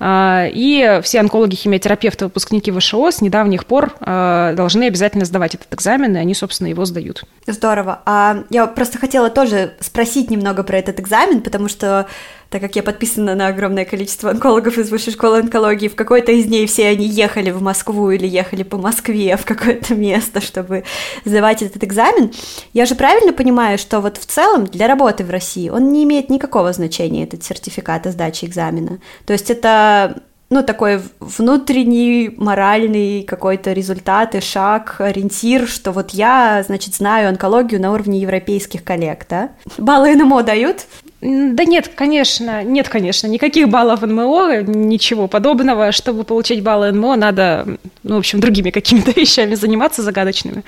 А, 0.00 0.46
и 0.50 1.00
все 1.02 1.20
онкологи-химиотерапевты, 1.20 2.26
выпускники 2.26 2.70
ВШО 2.70 3.10
с 3.10 3.20
недавних 3.20 3.66
пор 3.66 3.94
должны 4.00 4.84
обязательно 4.84 5.24
сдавать 5.24 5.54
этот 5.54 5.72
экзамен, 5.74 6.16
и 6.16 6.18
они, 6.18 6.34
собственно, 6.34 6.68
его 6.68 6.84
сдают. 6.84 7.24
Здорово. 7.46 8.02
А 8.06 8.44
я 8.50 8.68
просто 8.68 8.98
хотела 8.98 9.28
тоже 9.28 9.74
спросить 9.80 10.30
немного 10.30 10.62
про 10.62 10.78
этот 10.78 11.00
экзамен, 11.00 11.40
потому 11.40 11.68
что, 11.68 12.06
так 12.50 12.60
как 12.60 12.76
я 12.76 12.84
подписана 12.84 13.34
на 13.34 13.48
огромное 13.48 13.84
количество 13.84 14.30
онкологов 14.30 14.78
из 14.78 14.90
Высшей 14.90 15.12
школы 15.12 15.40
онкологии, 15.40 15.88
в 15.88 15.96
какой-то 15.96 16.30
из 16.30 16.44
дней 16.44 16.66
все 16.66 16.86
они 16.88 17.06
ехали 17.06 17.50
в 17.50 17.60
Москву 17.60 18.12
или 18.12 18.28
ехали 18.28 18.62
по 18.62 18.76
Москве 18.78 19.36
в 19.36 19.44
какое-то 19.44 19.96
место, 19.96 20.40
чтобы 20.40 20.84
сдавать 21.24 21.62
этот 21.62 21.82
экзамен. 21.82 22.30
Я 22.74 22.86
же 22.86 22.94
правильно 22.94 23.32
понимаю, 23.32 23.76
что 23.76 24.00
вот 24.00 24.18
в 24.18 24.26
целом 24.26 24.66
для 24.66 24.86
работы 24.86 25.24
в 25.24 25.30
России 25.30 25.68
он 25.68 25.92
не 25.92 26.04
имеет 26.04 26.30
никакого 26.30 26.72
значения, 26.72 27.24
этот 27.24 27.42
сертификат 27.42 28.06
о 28.06 28.12
сдаче 28.12 28.46
экзамена. 28.46 28.98
То 29.26 29.32
есть 29.32 29.50
это 29.50 30.22
ну, 30.52 30.62
такой 30.62 31.00
внутренний 31.18 32.34
моральный 32.36 33.22
какой-то 33.22 33.72
результат 33.72 34.34
и 34.34 34.40
шаг, 34.40 34.96
ориентир, 34.98 35.66
что 35.66 35.92
вот 35.92 36.10
я, 36.10 36.62
значит, 36.66 36.94
знаю 36.94 37.30
онкологию 37.30 37.80
на 37.80 37.90
уровне 37.90 38.20
европейских 38.20 38.84
коллег, 38.84 39.24
да? 39.30 39.52
Баллы 39.78 40.14
НМО 40.14 40.42
дают? 40.42 40.86
Да 41.22 41.64
нет, 41.64 41.86
конечно, 41.94 42.64
нет, 42.64 42.88
конечно, 42.88 43.28
никаких 43.28 43.68
баллов 43.68 44.02
НМО, 44.02 44.62
ничего 44.62 45.28
подобного. 45.28 45.92
Чтобы 45.92 46.24
получить 46.24 46.64
баллы 46.64 46.90
НМО, 46.90 47.14
надо, 47.14 47.78
ну, 48.02 48.16
в 48.16 48.18
общем, 48.18 48.40
другими 48.40 48.70
какими-то 48.70 49.12
вещами 49.20 49.54
заниматься 49.54 50.02
загадочными. 50.02 50.64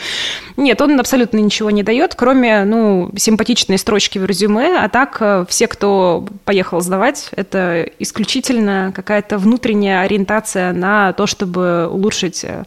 Нет, 0.57 0.81
он 0.81 1.01
абсолютно 1.01 1.39
ничего 1.39 1.73
не 1.73 1.83
дает, 1.83 2.15
кроме, 2.15 2.65
ну, 2.65 3.11
симпатичной 3.17 3.79
строчки 3.79 4.21
в 4.21 4.27
резюме, 4.27 4.79
а 4.79 4.89
так 4.89 5.17
э, 5.19 5.45
все, 5.49 5.67
кто 5.67 6.25
поехал 6.45 6.81
сдавать, 6.81 7.31
это 7.35 7.91
исключительно 7.99 8.93
какая-то 8.95 9.39
внутренняя 9.39 10.03
ориентация 10.03 10.73
на 10.73 11.15
то, 11.15 11.27
чтобы 11.27 11.89
улучшить 11.89 12.45
э, 12.45 12.63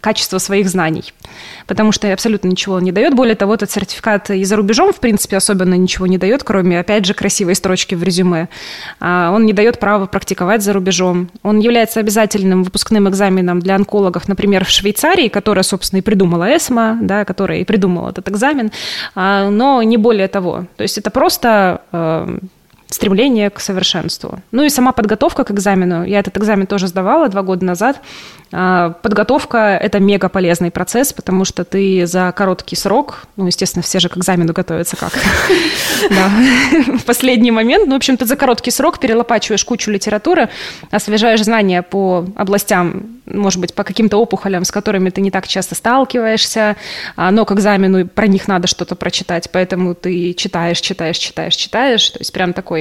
качество 0.00 0.38
своих 0.38 0.68
знаний, 0.68 1.12
потому 1.66 1.92
что 1.92 2.12
абсолютно 2.12 2.48
ничего 2.48 2.80
не 2.80 2.92
дает. 2.92 3.14
Более 3.14 3.34
того, 3.34 3.54
этот 3.54 3.70
сертификат 3.70 4.30
и 4.30 4.44
за 4.44 4.56
рубежом, 4.56 4.92
в 4.92 5.00
принципе, 5.00 5.36
особенно 5.36 5.74
ничего 5.74 6.06
не 6.06 6.18
дает, 6.18 6.42
кроме, 6.44 6.78
опять 6.80 7.04
же, 7.04 7.14
красивой 7.14 7.54
строчки 7.54 7.94
в 7.94 8.02
резюме. 8.02 8.48
А, 9.00 9.32
он 9.32 9.46
не 9.46 9.52
дает 9.52 9.78
права 9.78 10.06
практиковать 10.06 10.62
за 10.62 10.72
рубежом. 10.72 11.30
Он 11.42 11.58
является 11.58 12.00
обязательным 12.00 12.62
выпускным 12.62 13.08
экзаменом 13.08 13.60
для 13.60 13.74
онкологов, 13.74 14.28
например, 14.28 14.64
в 14.64 14.70
Швейцарии, 14.70 15.28
которая, 15.28 15.62
собственно, 15.62 16.00
и 16.00 16.02
придумала 16.02 16.56
ЭСМА, 16.56 16.98
да, 17.02 17.24
которая 17.24 17.58
и 17.60 17.64
придумала 17.64 18.10
этот 18.10 18.28
экзамен, 18.28 18.70
а, 19.14 19.50
но 19.50 19.82
не 19.82 19.96
более 19.96 20.28
того. 20.28 20.66
То 20.76 20.82
есть 20.82 20.98
это 20.98 21.10
просто 21.10 21.80
стремление 22.90 23.50
к 23.50 23.60
совершенству. 23.60 24.40
Ну 24.50 24.64
и 24.64 24.70
сама 24.70 24.92
подготовка 24.92 25.44
к 25.44 25.50
экзамену. 25.50 26.04
Я 26.04 26.20
этот 26.20 26.38
экзамен 26.38 26.66
тоже 26.66 26.86
сдавала 26.86 27.28
два 27.28 27.42
года 27.42 27.64
назад. 27.64 28.00
А, 28.50 28.90
подготовка– 29.02 29.58
это 29.82 30.00
мега 30.00 30.28
полезный 30.30 30.70
процесс, 30.70 31.12
потому 31.12 31.44
что 31.44 31.64
ты 31.64 32.06
за 32.06 32.32
короткий 32.32 32.76
срок, 32.76 33.24
ну, 33.36 33.46
естественно, 33.46 33.82
все 33.82 34.00
же 34.00 34.08
к 34.08 34.16
экзамену 34.16 34.54
готовятся 34.54 34.96
как 34.96 35.12
в 36.08 37.04
последний 37.04 37.50
момент, 37.50 37.86
ну, 37.86 37.92
в 37.92 37.96
общем, 37.96 38.16
ты 38.16 38.24
за 38.24 38.36
короткий 38.36 38.70
срок 38.70 38.98
перелопачиваешь 38.98 39.64
кучу 39.64 39.90
литературы, 39.90 40.48
освежаешь 40.90 41.44
знания 41.44 41.82
по 41.82 42.24
областям, 42.36 43.18
может 43.26 43.60
быть, 43.60 43.74
по 43.74 43.84
каким-то 43.84 44.16
опухолям, 44.16 44.64
с 44.64 44.70
которыми 44.70 45.10
ты 45.10 45.20
не 45.20 45.30
так 45.30 45.46
часто 45.46 45.74
сталкиваешься, 45.74 46.76
а, 47.16 47.30
но 47.30 47.44
к 47.44 47.52
экзамену 47.52 48.06
про 48.06 48.26
них 48.26 48.48
надо 48.48 48.66
что-то 48.66 48.96
прочитать, 48.96 49.50
поэтому 49.52 49.94
ты 49.94 50.32
читаешь, 50.32 50.80
читаешь, 50.80 51.18
читаешь, 51.18 51.54
читаешь, 51.54 52.08
то 52.08 52.18
есть 52.20 52.32
прям 52.32 52.54
такой 52.54 52.77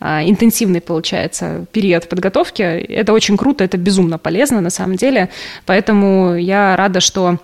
а, 0.00 0.22
интенсивный 0.22 0.80
получается 0.80 1.66
период 1.72 2.08
подготовки. 2.08 2.62
Это 2.62 3.12
очень 3.12 3.36
круто, 3.36 3.64
это 3.64 3.76
безумно 3.76 4.18
полезно 4.18 4.60
на 4.60 4.70
самом 4.70 4.96
деле. 4.96 5.28
Поэтому 5.66 6.34
я 6.34 6.76
рада, 6.76 7.00
что 7.00 7.38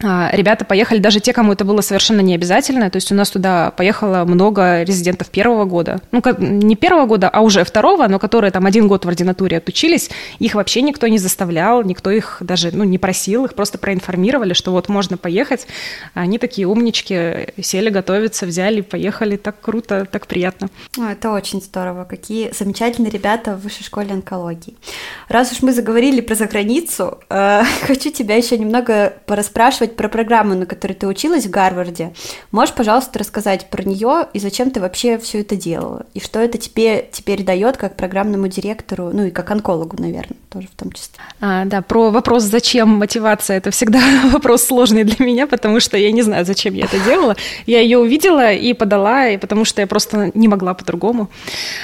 ребята 0.00 0.64
поехали, 0.64 0.98
даже 0.98 1.20
те, 1.20 1.32
кому 1.32 1.52
это 1.52 1.64
было 1.64 1.80
совершенно 1.80 2.20
не 2.20 2.34
обязательно. 2.34 2.90
То 2.90 2.96
есть 2.96 3.12
у 3.12 3.14
нас 3.14 3.30
туда 3.30 3.70
поехало 3.70 4.24
много 4.24 4.82
резидентов 4.82 5.28
первого 5.28 5.64
года. 5.64 6.00
Ну, 6.10 6.22
не 6.38 6.76
первого 6.76 7.06
года, 7.06 7.28
а 7.28 7.40
уже 7.40 7.64
второго, 7.64 8.06
но 8.08 8.18
которые 8.18 8.50
там 8.50 8.66
один 8.66 8.88
год 8.88 9.04
в 9.04 9.08
ординатуре 9.08 9.58
отучились. 9.58 10.10
Их 10.38 10.54
вообще 10.54 10.82
никто 10.82 11.06
не 11.06 11.18
заставлял, 11.18 11.82
никто 11.82 12.10
их 12.10 12.38
даже 12.40 12.70
ну, 12.72 12.84
не 12.84 12.98
просил, 12.98 13.44
их 13.44 13.54
просто 13.54 13.78
проинформировали, 13.78 14.52
что 14.52 14.72
вот 14.72 14.88
можно 14.88 15.16
поехать. 15.16 15.66
Они 16.14 16.38
такие 16.38 16.66
умнички, 16.66 17.52
сели 17.62 17.90
готовиться, 17.90 18.46
взяли, 18.46 18.80
поехали. 18.80 19.36
Так 19.36 19.60
круто, 19.60 20.06
так 20.10 20.26
приятно. 20.26 20.68
это 20.98 21.30
очень 21.30 21.60
здорово. 21.62 22.04
Какие 22.04 22.52
замечательные 22.52 23.10
ребята 23.10 23.54
в 23.54 23.62
высшей 23.62 23.84
школе 23.84 24.12
онкологии. 24.12 24.76
Раз 25.28 25.52
уж 25.52 25.62
мы 25.62 25.72
заговорили 25.72 26.20
про 26.20 26.34
заграницу, 26.34 27.18
э, 27.30 27.62
хочу 27.86 28.10
тебя 28.10 28.36
еще 28.36 28.58
немного 28.58 29.14
порасспрашивать 29.26 29.83
спрашивать 29.84 29.96
про 29.96 30.08
программу, 30.08 30.54
на 30.54 30.66
которой 30.66 30.94
ты 30.94 31.06
училась 31.06 31.46
в 31.46 31.50
Гарварде. 31.50 32.12
Можешь, 32.52 32.74
пожалуйста, 32.74 33.18
рассказать 33.18 33.70
про 33.70 33.82
нее 33.82 34.26
и 34.32 34.38
зачем 34.38 34.70
ты 34.70 34.80
вообще 34.80 35.18
все 35.18 35.40
это 35.40 35.56
делала? 35.56 36.06
И 36.14 36.20
что 36.20 36.40
это 36.40 36.58
тебе 36.58 37.08
теперь 37.12 37.44
дает 37.44 37.76
как 37.76 37.96
программному 37.96 38.48
директору, 38.48 39.10
ну 39.12 39.24
и 39.24 39.30
как 39.30 39.50
онкологу, 39.50 39.96
наверное, 39.98 40.36
тоже 40.50 40.68
в 40.68 40.76
том 40.76 40.92
числе? 40.92 41.14
А, 41.40 41.64
да, 41.64 41.82
про 41.82 42.10
вопрос, 42.10 42.44
зачем 42.44 42.88
мотивация, 42.88 43.58
это 43.58 43.70
всегда 43.70 44.00
вопрос 44.32 44.64
сложный 44.64 45.04
для 45.04 45.26
меня, 45.26 45.46
потому 45.46 45.80
что 45.80 45.96
я 45.96 46.12
не 46.12 46.22
знаю, 46.22 46.44
зачем 46.44 46.74
я 46.74 46.84
это 46.84 46.98
делала. 47.04 47.36
Я 47.66 47.80
ее 47.80 47.98
увидела 47.98 48.52
и 48.52 48.74
подала, 48.74 49.28
и 49.28 49.36
потому 49.36 49.64
что 49.64 49.80
я 49.80 49.86
просто 49.86 50.30
не 50.34 50.48
могла 50.48 50.74
по-другому. 50.74 51.28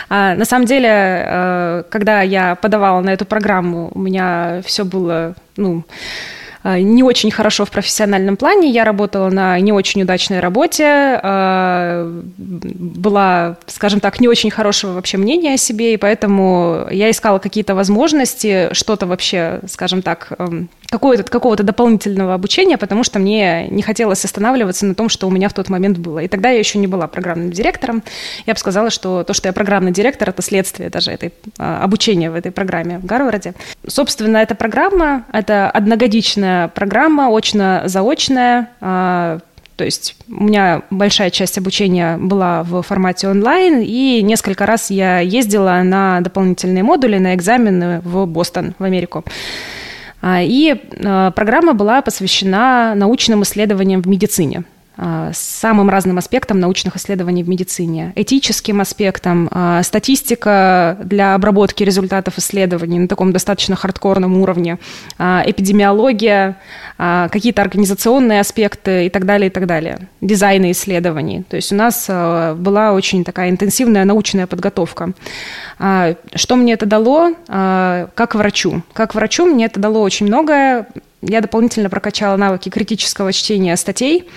А, 0.09 0.35
на 0.35 0.45
самом 0.45 0.67
деле, 0.67 0.89
э, 0.89 1.83
когда 1.91 2.23
я 2.23 2.55
подавала 2.55 3.01
на 3.01 3.11
эту 3.11 3.25
программу, 3.25 3.91
у 3.95 3.99
меня 3.99 4.63
все 4.65 4.85
было, 4.85 5.35
ну, 5.57 5.85
не 6.65 7.03
очень 7.03 7.31
хорошо 7.31 7.65
в 7.65 7.71
профессиональном 7.71 8.37
плане. 8.37 8.71
Я 8.71 8.85
работала 8.85 9.31
на 9.31 9.59
не 9.61 9.73
очень 9.73 10.03
удачной 10.03 10.41
работе, 10.41 10.85
а, 11.23 12.21
была, 12.37 13.57
скажем 13.67 14.01
так, 14.01 14.21
не 14.21 14.29
очень 14.29 14.51
хорошего 14.51 14.93
вообще 14.93 15.17
мнения 15.17 15.55
о 15.55 15.57
себе, 15.57 15.95
и 15.95 15.97
поэтому 15.97 16.87
я 16.91 17.11
искала 17.11 17.39
какие-то 17.39 17.75
возможности, 17.75 18.69
что-то 18.73 19.07
вообще, 19.07 19.61
скажем 19.69 20.03
так, 20.03 20.33
эм, 20.39 20.69
какого-то, 20.91 21.23
какого-то 21.23 21.63
дополнительного 21.63 22.35
обучения, 22.35 22.77
потому 22.77 23.05
что 23.05 23.19
мне 23.19 23.69
не 23.69 23.83
хотелось 23.83 24.25
останавливаться 24.25 24.85
на 24.85 24.95
том, 24.95 25.09
что 25.09 25.29
у 25.29 25.31
меня 25.31 25.49
в 25.49 25.55
тот 25.55 25.69
момент 25.69 25.99
было. 25.99 26.19
И 26.19 26.29
тогда 26.29 26.51
я 26.51 26.59
еще 26.59 26.79
не 26.79 26.87
была 26.87 27.07
программным 27.07 27.53
директором. 27.53 28.03
Я 28.47 28.55
бы 28.55 28.61
сказала, 28.61 28.91
что 28.91 29.25
то, 29.25 29.33
что 29.33 29.49
я 29.49 29.53
программный 29.53 29.93
директор, 29.93 30.29
это 30.29 30.43
следствие 30.43 30.91
даже 30.91 31.11
этой, 31.13 31.33
а, 31.59 31.83
обучения 31.83 32.31
в 32.31 32.35
этой 32.35 32.53
программе 32.53 32.99
в 32.99 33.07
Гарварде. 33.07 33.55
Собственно, 33.87 34.39
эта 34.39 34.55
программа, 34.55 35.25
это 35.33 35.71
одногодичная 35.71 36.50
программа, 36.75 37.29
очно-заочная, 37.29 38.71
а, 38.81 39.39
то 39.77 39.85
есть 39.85 40.15
у 40.29 40.45
меня 40.45 40.83
большая 40.91 41.31
часть 41.31 41.57
обучения 41.57 42.19
была 42.19 42.63
в 42.63 42.83
формате 42.83 43.29
онлайн, 43.29 43.81
и 43.81 44.21
несколько 44.23 44.67
раз 44.67 44.91
я 44.91 45.21
ездила 45.21 45.81
на 45.83 46.21
дополнительные 46.21 46.83
модули, 46.83 47.17
на 47.17 47.35
экзамены 47.35 48.01
в 48.05 48.27
Бостон, 48.27 48.75
в 48.79 48.85
Америку. 48.85 49.25
А, 50.21 50.43
и 50.43 50.77
а, 51.03 51.31
программа 51.31 51.73
была 51.73 52.03
посвящена 52.03 52.95
научным 52.95 53.43
исследованиям 53.43 54.03
в 54.03 54.07
медицине 54.07 54.65
а, 54.97 55.31
самым 55.33 55.89
разным 55.89 56.19
аспектам 56.19 56.61
научных 56.61 56.97
исследований 56.97 57.43
в 57.43 57.49
медицине. 57.49 58.13
Этическим 58.17 58.81
аспектам, 58.81 59.51
статистика 59.83 60.99
для 61.03 61.35
обработки 61.35 61.83
результатов 61.83 62.39
исследований 62.39 62.99
на 62.99 63.09
таком 63.09 63.33
достаточно 63.33 63.77
хардкорном 63.77 64.41
уровне, 64.41 64.79
эпидемиология, 65.19 66.57
какие-то 66.97 67.63
организационные 67.63 68.41
аспекты 68.41 69.07
и 69.07 69.11
так 69.11 69.25
далее, 69.25 69.49
и 69.49 69.51
так 69.51 69.67
далее. 69.67 70.09
Дизайны 70.21 70.73
исследований. 70.73 71.45
То 71.49 71.57
есть 71.57 71.73
у 71.73 71.77
нас 71.77 72.07
была 72.09 72.93
очень 72.93 73.25
такая 73.25 73.51
интенсивная 73.51 74.05
научная 74.05 74.47
подготовка. 74.47 75.13
А, 75.83 76.15
что 76.35 76.57
мне 76.57 76.75
это 76.75 76.85
дало 76.85 77.35
а, 77.49 78.09
как 78.15 78.35
врачу? 78.35 78.83
Как 78.93 79.15
врачу 79.15 79.47
мне 79.47 79.65
это 79.65 79.81
дало 79.81 80.03
очень 80.03 80.27
многое. 80.27 80.87
Я 81.23 81.41
дополнительно 81.41 81.91
прокачала 81.91 82.37
навыки 82.37 82.69
критического 82.69 83.33
чтения 83.33 83.77
статей, 83.77 84.29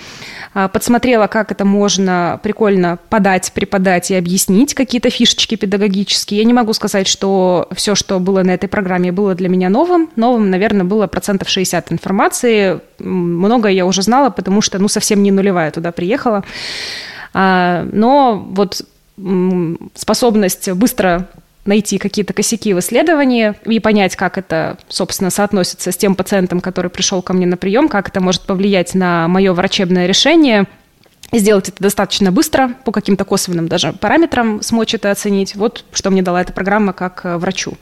а, 0.43 0.43
подсмотрела, 0.72 1.26
как 1.26 1.50
это 1.50 1.64
можно 1.64 2.38
прикольно 2.42 2.98
подать, 3.08 3.52
преподать 3.52 4.10
и 4.10 4.14
объяснить 4.14 4.74
какие-то 4.74 5.10
фишечки 5.10 5.56
педагогические. 5.56 6.38
Я 6.38 6.46
не 6.46 6.52
могу 6.52 6.72
сказать, 6.72 7.08
что 7.08 7.68
все, 7.74 7.94
что 7.94 8.20
было 8.20 8.42
на 8.42 8.52
этой 8.52 8.68
программе, 8.68 9.10
было 9.10 9.34
для 9.34 9.48
меня 9.48 9.68
новым. 9.68 10.10
Новым, 10.16 10.50
наверное, 10.50 10.84
было 10.84 11.08
процентов 11.08 11.48
60 11.48 11.92
информации. 11.92 12.80
Многое 13.00 13.72
я 13.72 13.84
уже 13.84 14.02
знала, 14.02 14.30
потому 14.30 14.60
что, 14.60 14.78
ну, 14.78 14.88
совсем 14.88 15.22
не 15.22 15.32
нулевая 15.32 15.70
туда 15.72 15.90
приехала. 15.90 16.44
Но 17.34 18.46
вот 18.50 18.82
способность 19.94 20.70
быстро 20.72 21.28
найти 21.66 21.98
какие-то 21.98 22.32
косяки 22.32 22.74
в 22.74 22.78
исследовании 22.78 23.54
и 23.64 23.80
понять, 23.80 24.16
как 24.16 24.38
это, 24.38 24.78
собственно, 24.88 25.30
соотносится 25.30 25.92
с 25.92 25.96
тем 25.96 26.14
пациентом, 26.14 26.60
который 26.60 26.90
пришел 26.90 27.22
ко 27.22 27.32
мне 27.32 27.46
на 27.46 27.56
прием, 27.56 27.88
как 27.88 28.08
это 28.08 28.20
может 28.20 28.42
повлиять 28.42 28.94
на 28.94 29.28
мое 29.28 29.52
врачебное 29.52 30.06
решение– 30.06 30.66
сделать 31.38 31.68
это 31.68 31.82
достаточно 31.82 32.32
быстро, 32.32 32.70
по 32.84 32.92
каким-то 32.92 33.24
косвенным 33.24 33.68
даже 33.68 33.92
параметрам 33.92 34.62
смочь 34.62 34.94
это 34.94 35.10
оценить. 35.10 35.56
Вот 35.56 35.84
что 35.92 36.10
мне 36.10 36.22
дала 36.22 36.40
эта 36.40 36.52
программа 36.52 36.92
как 36.92 37.20
э, 37.24 37.36
врачу. 37.36 37.74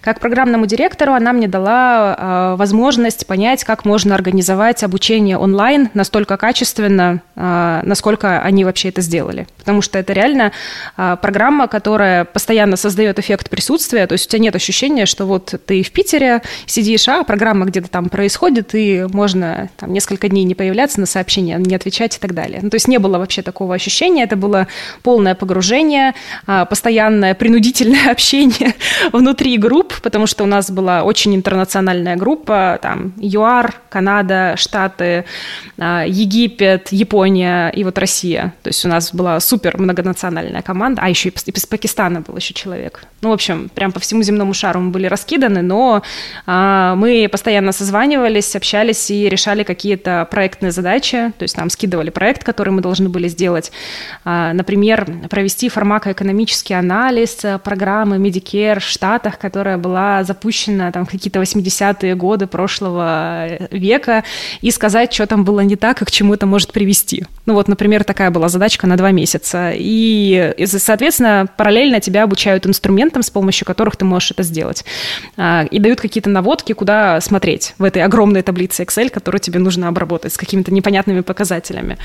Как 0.00 0.20
программному 0.20 0.66
директору 0.66 1.12
она 1.12 1.32
мне 1.32 1.48
дала 1.48 2.16
э, 2.18 2.56
возможность 2.56 3.26
понять, 3.26 3.64
как 3.64 3.84
можно 3.84 4.14
организовать 4.14 4.82
обучение 4.82 5.38
онлайн 5.38 5.90
настолько 5.94 6.36
качественно, 6.36 7.22
э, 7.36 7.80
насколько 7.82 8.40
они 8.40 8.64
вообще 8.64 8.88
это 8.88 9.00
сделали. 9.00 9.46
Потому 9.58 9.82
что 9.82 9.98
это 9.98 10.12
реально 10.12 10.52
э, 10.96 11.16
программа, 11.20 11.68
которая 11.68 12.24
постоянно 12.24 12.76
создает 12.76 13.18
эффект 13.18 13.50
присутствия, 13.50 14.06
то 14.06 14.12
есть 14.12 14.26
у 14.26 14.30
тебя 14.30 14.42
нет 14.42 14.56
ощущения, 14.56 15.06
что 15.06 15.26
вот 15.26 15.54
ты 15.66 15.82
в 15.82 15.90
Питере 15.90 16.42
сидишь, 16.66 17.08
а 17.08 17.22
программа 17.24 17.66
где-то 17.66 17.88
там 17.88 18.08
происходит, 18.08 18.74
и 18.74 19.06
можно 19.12 19.68
там 19.76 19.92
несколько 19.92 20.28
дней 20.28 20.44
не 20.44 20.54
появляться 20.54 21.00
на 21.00 21.06
сообщения, 21.06 21.56
не 21.56 21.74
отвечать 21.74 22.16
и 22.16 22.18
так 22.18 22.34
далее. 22.34 22.60
Ну, 22.62 22.70
то 22.70 22.76
есть 22.76 22.88
не 22.94 22.98
было 23.00 23.18
вообще 23.18 23.42
такого 23.42 23.74
ощущения, 23.74 24.22
это 24.22 24.36
было 24.36 24.66
полное 25.02 25.34
погружение, 25.34 26.14
а, 26.46 26.64
постоянное 26.64 27.34
принудительное 27.34 28.10
общение 28.12 28.74
внутри 29.12 29.58
групп, 29.58 29.94
потому 30.02 30.26
что 30.26 30.44
у 30.44 30.46
нас 30.46 30.70
была 30.70 31.02
очень 31.02 31.34
интернациональная 31.34 32.16
группа, 32.16 32.78
там 32.80 33.12
ЮАР, 33.16 33.74
Канада, 33.90 34.54
Штаты, 34.56 35.24
а, 35.78 36.04
Египет, 36.06 36.92
Япония 36.92 37.70
и 37.70 37.84
вот 37.84 37.98
Россия. 37.98 38.54
То 38.62 38.68
есть 38.68 38.84
у 38.84 38.88
нас 38.88 39.12
была 39.12 39.40
супер 39.40 39.76
многонациональная 39.78 40.62
команда, 40.62 41.02
а 41.02 41.08
еще 41.08 41.30
и 41.30 41.32
из 41.32 41.66
Пакистана 41.66 42.20
был 42.20 42.36
еще 42.36 42.54
человек. 42.54 43.02
Ну, 43.22 43.30
в 43.30 43.32
общем, 43.32 43.70
прям 43.74 43.90
по 43.90 43.98
всему 43.98 44.22
земному 44.22 44.54
шару 44.54 44.80
мы 44.80 44.90
были 44.90 45.06
раскиданы, 45.08 45.62
но 45.62 46.02
а, 46.46 46.94
мы 46.94 47.28
постоянно 47.30 47.72
созванивались, 47.72 48.54
общались 48.54 49.10
и 49.10 49.28
решали 49.28 49.64
какие-то 49.64 50.28
проектные 50.30 50.70
задачи, 50.70 51.32
то 51.38 51.42
есть 51.42 51.56
нам 51.56 51.70
скидывали 51.70 52.10
проект, 52.10 52.44
который 52.44 52.73
мы 52.74 52.82
должны 52.82 53.08
были 53.08 53.28
сделать. 53.28 53.72
А, 54.24 54.52
например, 54.52 55.06
провести 55.30 55.68
фармакоэкономический 55.68 56.76
анализ 56.76 57.44
э, 57.44 57.58
программы 57.58 58.16
Medicare 58.16 58.80
в 58.80 58.84
Штатах, 58.84 59.38
которая 59.38 59.78
была 59.78 60.24
запущена 60.24 60.92
там 60.92 61.06
какие-то 61.06 61.40
80-е 61.40 62.14
годы 62.14 62.46
прошлого 62.46 63.46
э, 63.46 63.68
века, 63.70 64.24
и 64.60 64.70
сказать, 64.70 65.12
что 65.12 65.26
там 65.26 65.44
было 65.44 65.60
не 65.60 65.76
так 65.76 66.02
и 66.02 66.04
к 66.04 66.10
чему 66.10 66.34
это 66.34 66.46
может 66.46 66.72
привести. 66.72 67.24
Ну 67.46 67.54
вот, 67.54 67.68
например, 67.68 68.04
такая 68.04 68.30
была 68.30 68.48
задачка 68.48 68.86
на 68.86 68.96
два 68.96 69.10
месяца. 69.10 69.72
И, 69.74 70.54
соответственно, 70.66 71.46
параллельно 71.56 72.00
тебя 72.00 72.24
обучают 72.24 72.66
инструментам, 72.66 73.22
с 73.22 73.30
помощью 73.30 73.66
которых 73.66 73.96
ты 73.96 74.04
можешь 74.04 74.32
это 74.32 74.42
сделать. 74.42 74.84
А, 75.36 75.64
и 75.70 75.78
дают 75.78 76.00
какие-то 76.00 76.30
наводки, 76.30 76.72
куда 76.72 77.20
смотреть 77.20 77.74
в 77.78 77.84
этой 77.84 78.02
огромной 78.02 78.42
таблице 78.42 78.82
Excel, 78.82 79.10
которую 79.10 79.40
тебе 79.40 79.58
нужно 79.58 79.88
обработать 79.88 80.32
с 80.32 80.36
какими-то 80.36 80.72
непонятными 80.72 81.20
показателями. 81.20 81.98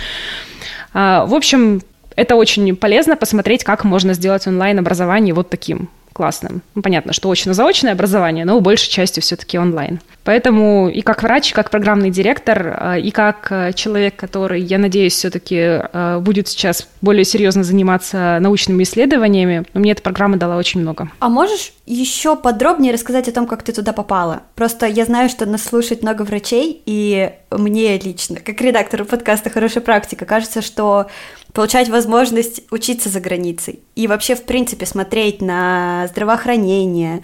А, 0.94 1.26
в 1.26 1.34
общем, 1.34 1.82
это 2.16 2.36
очень 2.36 2.76
полезно 2.76 3.16
посмотреть, 3.16 3.64
как 3.64 3.84
можно 3.84 4.14
сделать 4.14 4.46
онлайн-образование 4.48 5.34
вот 5.34 5.50
таким 5.50 5.90
классным. 6.20 6.62
Ну, 6.76 6.82
понятно, 6.82 7.14
что 7.14 7.32
очно-заочное 7.32 7.94
образование, 7.94 8.44
но 8.44 8.60
большей 8.60 8.92
частью 8.92 9.24
все-таки 9.24 9.58
онлайн. 9.58 10.02
Поэтому 10.26 10.90
и 10.90 11.00
как 11.00 11.24
врач, 11.24 11.52
и 11.52 11.54
как 11.54 11.72
программный 11.72 12.10
директор, 12.10 12.78
а, 12.78 12.98
и 12.98 13.10
как 13.10 13.48
а, 13.52 13.72
человек, 13.72 14.18
который, 14.18 14.62
я 14.62 14.78
надеюсь, 14.78 15.14
все-таки 15.14 15.80
будет 16.20 16.50
сейчас 16.50 16.90
более 17.02 17.24
серьезно 17.24 17.64
заниматься 17.64 18.38
научными 18.42 18.84
исследованиями, 18.84 19.64
мне 19.74 19.94
эта 19.94 20.02
программа 20.02 20.36
дала 20.36 20.58
очень 20.58 20.82
много. 20.82 21.10
А 21.20 21.30
можешь 21.30 21.72
еще 21.86 22.36
подробнее 22.36 22.94
рассказать 22.94 23.30
о 23.30 23.32
том, 23.32 23.48
как 23.48 23.64
ты 23.64 23.72
туда 23.72 23.94
попала? 23.94 24.44
Просто 24.56 24.88
я 24.88 25.06
знаю, 25.06 25.30
что 25.30 25.46
нас 25.46 25.64
слушает 25.64 26.02
много 26.02 26.24
врачей, 26.24 26.84
и 26.86 27.32
мне 27.50 27.98
лично, 27.98 28.42
как 28.42 28.60
редактору 28.60 29.06
подкаста 29.06 29.50
«Хорошая 29.50 29.84
практика», 29.84 30.26
кажется, 30.26 30.62
что 30.62 31.08
получать 31.54 31.90
возможность 31.90 32.62
учиться 32.72 33.10
за 33.10 33.20
границей 33.20 33.80
и 33.96 34.08
вообще, 34.08 34.36
в 34.36 34.44
принципе, 34.44 34.86
смотреть 34.86 35.42
на 35.42 36.09
здравоохранение, 36.10 37.24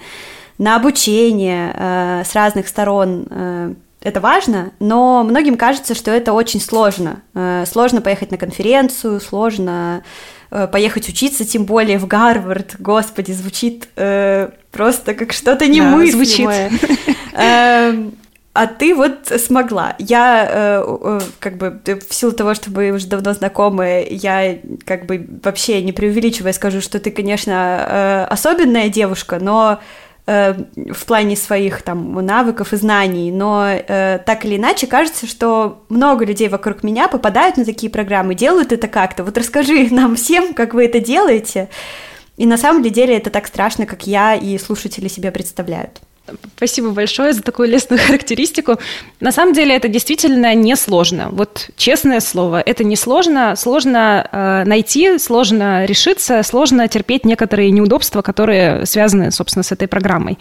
на 0.57 0.75
обучение 0.77 1.73
э, 1.75 2.23
с 2.25 2.33
разных 2.33 2.67
сторон. 2.67 3.27
Э, 3.29 3.73
это 4.01 4.21
важно, 4.21 4.71
но 4.79 5.23
многим 5.23 5.57
кажется, 5.57 5.95
что 5.95 6.11
это 6.11 6.31
очень 6.31 6.61
сложно. 6.61 7.21
Э, 7.33 7.65
сложно 7.67 8.01
поехать 8.01 8.31
на 8.31 8.37
конференцию, 8.37 9.19
сложно 9.19 10.03
поехать 10.71 11.09
учиться, 11.09 11.43
тем 11.43 11.65
более 11.65 11.97
в 11.97 12.07
Гарвард. 12.07 12.75
Господи, 12.79 13.33
звучит 13.33 13.89
э, 13.97 14.51
просто 14.71 15.13
как 15.13 15.33
что-то 15.33 15.67
немыслимое. 15.67 16.69
Да, 16.69 16.77
звучит. 16.77 18.24
А 18.55 18.67
ты 18.67 18.95
вот 18.95 19.27
смогла. 19.27 19.95
Я, 19.99 20.47
э, 20.49 20.97
э, 21.01 21.19
как 21.39 21.57
бы, 21.57 21.81
в 22.09 22.13
силу 22.13 22.31
того, 22.31 22.53
что 22.53 22.71
мы 22.71 22.91
уже 22.91 23.05
давно 23.05 23.33
знакомы, 23.33 24.07
я, 24.09 24.57
как 24.85 25.07
бы, 25.07 25.27
вообще 25.43 25.83
не 25.83 25.91
преувеличивая 25.91 26.53
скажу, 26.53 26.79
что 26.79 27.01
ты, 27.01 27.11
конечно, 27.11 27.51
э, 27.51 28.33
особенная 28.33 28.87
девушка, 28.87 29.39
но 29.41 29.81
э, 30.25 30.53
в 30.89 31.05
плане 31.05 31.35
своих 31.35 31.81
там 31.81 32.13
навыков 32.25 32.71
и 32.71 32.77
знаний, 32.77 33.29
но 33.29 33.67
э, 33.67 34.19
так 34.25 34.45
или 34.45 34.55
иначе 34.55 34.87
кажется, 34.87 35.27
что 35.27 35.83
много 35.89 36.23
людей 36.23 36.47
вокруг 36.47 36.81
меня 36.81 37.09
попадают 37.09 37.57
на 37.57 37.65
такие 37.65 37.91
программы, 37.91 38.35
делают 38.35 38.71
это 38.71 38.87
как-то. 38.87 39.25
Вот 39.25 39.37
расскажи 39.37 39.89
нам 39.91 40.15
всем, 40.15 40.53
как 40.53 40.73
вы 40.73 40.85
это 40.85 41.01
делаете. 41.01 41.67
И 42.37 42.45
на 42.45 42.57
самом 42.57 42.83
деле 42.83 43.17
это 43.17 43.29
так 43.31 43.47
страшно, 43.47 43.85
как 43.85 44.07
я 44.07 44.33
и 44.33 44.57
слушатели 44.57 45.09
себе 45.09 45.31
представляют. 45.31 45.99
Спасибо 46.57 46.89
большое 46.89 47.33
за 47.33 47.41
такую 47.41 47.69
лестную 47.69 48.01
характеристику. 48.05 48.77
На 49.19 49.31
самом 49.31 49.53
деле 49.53 49.75
это 49.75 49.87
действительно 49.87 50.55
несложно. 50.55 51.29
Вот 51.31 51.69
честное 51.77 52.19
слово, 52.19 52.61
это 52.61 52.83
несложно. 52.83 53.55
Сложно 53.55 54.27
э, 54.31 54.63
найти, 54.65 55.17
сложно 55.19 55.85
решиться, 55.85 56.41
сложно 56.43 56.87
терпеть 56.87 57.25
некоторые 57.25 57.71
неудобства, 57.71 58.21
которые 58.21 58.85
связаны, 58.85 59.31
собственно, 59.31 59.63
с 59.63 59.71
этой 59.71 59.87
программой. 59.87 60.37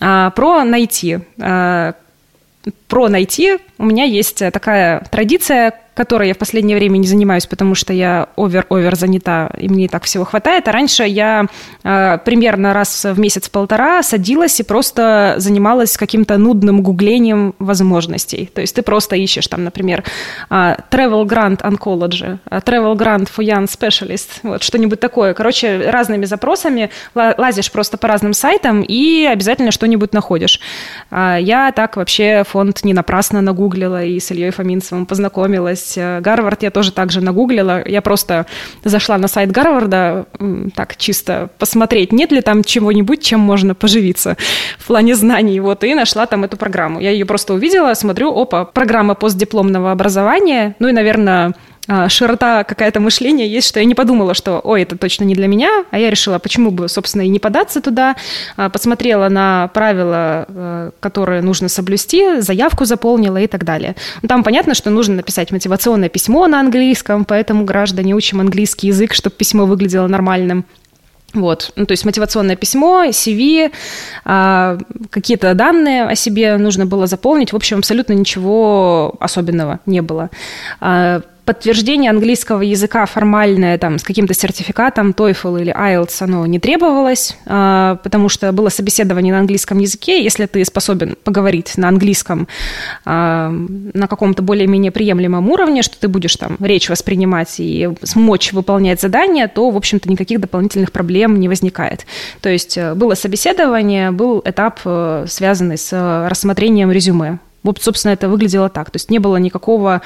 А, 0.00 0.30
про 0.30 0.64
найти. 0.64 1.18
А, 1.40 1.94
про 2.88 3.08
найти 3.08 3.58
у 3.78 3.84
меня 3.84 4.04
есть 4.04 4.38
такая 4.38 5.06
традиция, 5.10 5.72
которой 5.96 6.28
я 6.28 6.34
в 6.34 6.38
последнее 6.38 6.76
время 6.76 6.98
не 6.98 7.06
занимаюсь, 7.06 7.46
потому 7.46 7.74
что 7.74 7.92
я 7.94 8.28
овер-овер 8.36 8.94
занята, 8.96 9.50
и 9.58 9.68
мне 9.68 9.86
и 9.86 9.88
так 9.88 10.04
всего 10.04 10.24
хватает. 10.24 10.68
А 10.68 10.72
раньше 10.72 11.04
я 11.04 11.46
э, 11.82 12.18
примерно 12.24 12.74
раз 12.74 13.04
в 13.04 13.18
месяц-полтора 13.18 14.02
садилась 14.02 14.60
и 14.60 14.62
просто 14.62 15.34
занималась 15.38 15.96
каким-то 15.96 16.36
нудным 16.36 16.82
гуглением 16.82 17.54
возможностей. 17.58 18.50
То 18.54 18.60
есть 18.60 18.76
ты 18.76 18.82
просто 18.82 19.16
ищешь 19.16 19.46
там, 19.46 19.64
например, 19.64 20.04
э, 20.50 20.76
Travel 20.90 21.24
Grant 21.24 21.62
Oncology, 21.62 22.38
э, 22.50 22.58
Travel 22.58 22.94
Grant 22.94 23.28
for 23.34 23.42
Young 23.42 23.66
Specialist, 23.66 24.40
вот 24.42 24.62
что-нибудь 24.62 25.00
такое. 25.00 25.32
Короче, 25.32 25.88
разными 25.90 26.26
запросами 26.26 26.90
лазишь 27.14 27.72
просто 27.72 27.96
по 27.96 28.06
разным 28.06 28.34
сайтам 28.34 28.82
и 28.82 29.24
обязательно 29.24 29.70
что-нибудь 29.70 30.12
находишь. 30.12 30.60
Э, 31.10 31.38
я 31.40 31.72
так 31.72 31.96
вообще 31.96 32.44
фонд 32.46 32.84
не 32.84 32.92
напрасно 32.92 33.40
нагуглила 33.40 34.04
и 34.04 34.20
с 34.20 34.30
Ильей 34.30 34.50
Фоминцевым 34.50 35.06
познакомилась 35.06 35.85
есть 35.86 35.98
э, 35.98 36.20
Гарвард 36.20 36.62
я 36.62 36.70
тоже 36.70 36.92
также 36.92 37.20
нагуглила. 37.20 37.82
Я 37.86 38.02
просто 38.02 38.46
зашла 38.84 39.18
на 39.18 39.28
сайт 39.28 39.50
Гарварда, 39.50 40.26
так 40.74 40.96
чисто 40.96 41.48
посмотреть, 41.58 42.12
нет 42.12 42.32
ли 42.32 42.40
там 42.40 42.64
чего-нибудь, 42.64 43.22
чем 43.22 43.40
можно 43.40 43.74
поживиться 43.74 44.36
в 44.78 44.86
плане 44.86 45.14
знаний. 45.14 45.60
Вот, 45.60 45.84
и 45.84 45.94
нашла 45.94 46.26
там 46.26 46.44
эту 46.44 46.56
программу. 46.56 47.00
Я 47.00 47.10
ее 47.10 47.24
просто 47.24 47.54
увидела, 47.54 47.94
смотрю, 47.94 48.32
опа, 48.34 48.64
программа 48.64 49.14
постдипломного 49.14 49.92
образования. 49.92 50.74
Ну 50.78 50.88
и, 50.88 50.92
наверное, 50.92 51.54
широта 52.08 52.64
какая-то 52.64 53.00
мышления 53.00 53.46
есть, 53.46 53.68
что 53.68 53.80
я 53.80 53.84
не 53.84 53.94
подумала, 53.94 54.34
что, 54.34 54.60
ой, 54.64 54.82
это 54.82 54.98
точно 54.98 55.24
не 55.24 55.34
для 55.34 55.46
меня, 55.46 55.84
а 55.90 55.98
я 55.98 56.10
решила, 56.10 56.38
почему 56.38 56.70
бы, 56.70 56.88
собственно, 56.88 57.22
и 57.22 57.28
не 57.28 57.38
податься 57.38 57.80
туда, 57.80 58.16
а, 58.56 58.68
посмотрела 58.70 59.28
на 59.28 59.68
правила, 59.68 60.46
э, 60.48 60.90
которые 61.00 61.42
нужно 61.42 61.68
соблюсти, 61.68 62.40
заявку 62.40 62.84
заполнила 62.84 63.38
и 63.38 63.46
так 63.46 63.64
далее. 63.64 63.94
Ну, 64.22 64.28
там 64.28 64.42
понятно, 64.42 64.74
что 64.74 64.90
нужно 64.90 65.16
написать 65.16 65.52
мотивационное 65.52 66.08
письмо 66.08 66.46
на 66.46 66.60
английском, 66.60 67.24
поэтому 67.24 67.64
граждане 67.64 68.14
учим 68.14 68.40
английский 68.40 68.88
язык, 68.88 69.14
чтобы 69.14 69.36
письмо 69.36 69.66
выглядело 69.66 70.08
нормальным. 70.08 70.64
Вот, 71.34 71.72
ну, 71.76 71.84
то 71.86 71.92
есть 71.92 72.04
мотивационное 72.04 72.56
письмо, 72.56 73.04
CV, 73.06 73.70
а, 74.24 74.78
какие-то 75.10 75.54
данные 75.54 76.04
о 76.04 76.14
себе 76.14 76.56
нужно 76.56 76.86
было 76.86 77.06
заполнить. 77.06 77.52
В 77.52 77.56
общем, 77.56 77.78
абсолютно 77.78 78.14
ничего 78.14 79.14
особенного 79.20 79.80
не 79.86 80.00
было. 80.00 80.30
Подтверждение 81.46 82.10
английского 82.10 82.60
языка 82.62 83.06
формальное 83.06 83.78
там 83.78 84.00
с 84.00 84.02
каким-то 84.02 84.34
сертификатом 84.34 85.10
TOEFL 85.12 85.62
или 85.62 85.72
IELTS 85.72 86.24
оно 86.24 86.44
не 86.44 86.58
требовалось, 86.58 87.36
а, 87.46 88.00
потому 88.02 88.28
что 88.28 88.50
было 88.50 88.68
собеседование 88.68 89.32
на 89.32 89.38
английском 89.38 89.78
языке. 89.78 90.24
Если 90.24 90.46
ты 90.46 90.64
способен 90.64 91.16
поговорить 91.22 91.78
на 91.78 91.86
английском 91.86 92.48
а, 93.04 93.50
на 93.50 94.08
каком-то 94.08 94.42
более-менее 94.42 94.90
приемлемом 94.90 95.48
уровне, 95.48 95.82
что 95.82 95.96
ты 96.00 96.08
будешь 96.08 96.34
там 96.34 96.56
речь 96.58 96.88
воспринимать 96.88 97.54
и 97.60 97.90
смочь 98.02 98.52
выполнять 98.52 99.00
задания, 99.00 99.46
то, 99.46 99.70
в 99.70 99.76
общем-то, 99.76 100.10
никаких 100.10 100.40
дополнительных 100.40 100.90
проблем 100.90 101.38
не 101.38 101.48
возникает. 101.48 102.06
То 102.40 102.48
есть 102.48 102.76
э, 102.76 102.94
было 102.94 103.14
собеседование, 103.14 104.10
был 104.10 104.42
этап, 104.44 104.80
э, 104.84 105.26
связанный 105.28 105.78
с 105.78 105.92
э, 105.92 106.26
рассмотрением 106.28 106.90
резюме. 106.90 107.38
Вот, 107.66 107.82
собственно, 107.82 108.12
это 108.12 108.28
выглядело 108.28 108.68
так. 108.68 108.90
То 108.90 108.96
есть 108.96 109.10
не 109.10 109.18
было 109.18 109.36
никакого 109.36 110.02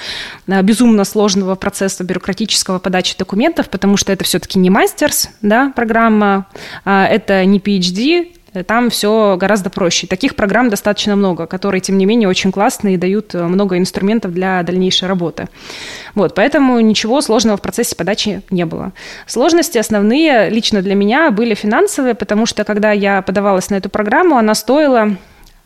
а, 0.49 0.63
безумно 0.63 1.05
сложного 1.05 1.57
процесса 1.57 2.05
бюрократического 2.05 2.79
подачи 2.79 3.17
документов, 3.19 3.69
потому 3.69 3.99
что 3.99 4.13
это 4.13 4.25
все-таки 4.25 4.59
не 4.59 4.71
мастерс, 4.71 5.29
да, 5.43 5.71
программа, 5.77 6.47
а, 6.87 7.07
это 7.07 7.45
не 7.45 7.59
PhD, 7.59 8.33
там 8.67 8.89
все 8.89 9.37
гораздо 9.39 9.69
проще. 9.69 10.07
Таких 10.07 10.35
программ 10.35 10.71
достаточно 10.71 11.17
много, 11.17 11.47
которые, 11.47 11.83
тем 11.83 11.99
не 11.99 12.07
менее, 12.07 12.29
очень 12.29 12.51
классные 12.51 12.95
и 12.95 12.97
дают 12.97 13.35
э, 13.35 13.45
много 13.45 13.79
инструментов 13.79 14.33
для 14.33 14.63
дальнейшей 14.63 15.07
работы. 15.07 15.49
Вот, 16.15 16.35
поэтому 16.35 16.81
ничего 16.81 17.21
сложного 17.21 17.59
в 17.59 17.63
процессе 17.63 17.95
подачи 17.95 18.43
не 18.51 18.65
было. 18.65 18.93
Сложности 19.27 19.79
основные 19.79 20.51
лично 20.51 20.83
для 20.83 20.95
меня 20.95 21.31
были 21.31 21.55
финансовые, 21.55 22.15
потому 22.15 22.47
что 22.47 22.65
когда 22.65 22.91
я 22.91 23.23
подавалась 23.23 23.71
на 23.71 23.77
эту 23.77 23.89
программу, 23.89 24.37
она 24.37 24.55
стоила 24.55 25.17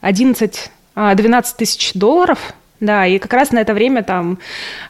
11 0.03 0.71
12 0.95 1.55
а, 1.55 1.59
тысяч 1.59 1.93
долларов, 1.95 2.55
да, 2.81 3.07
и 3.07 3.19
как 3.19 3.33
раз 3.33 3.51
на 3.53 3.59
это 3.59 3.73
время 3.73 4.03
там 4.03 4.39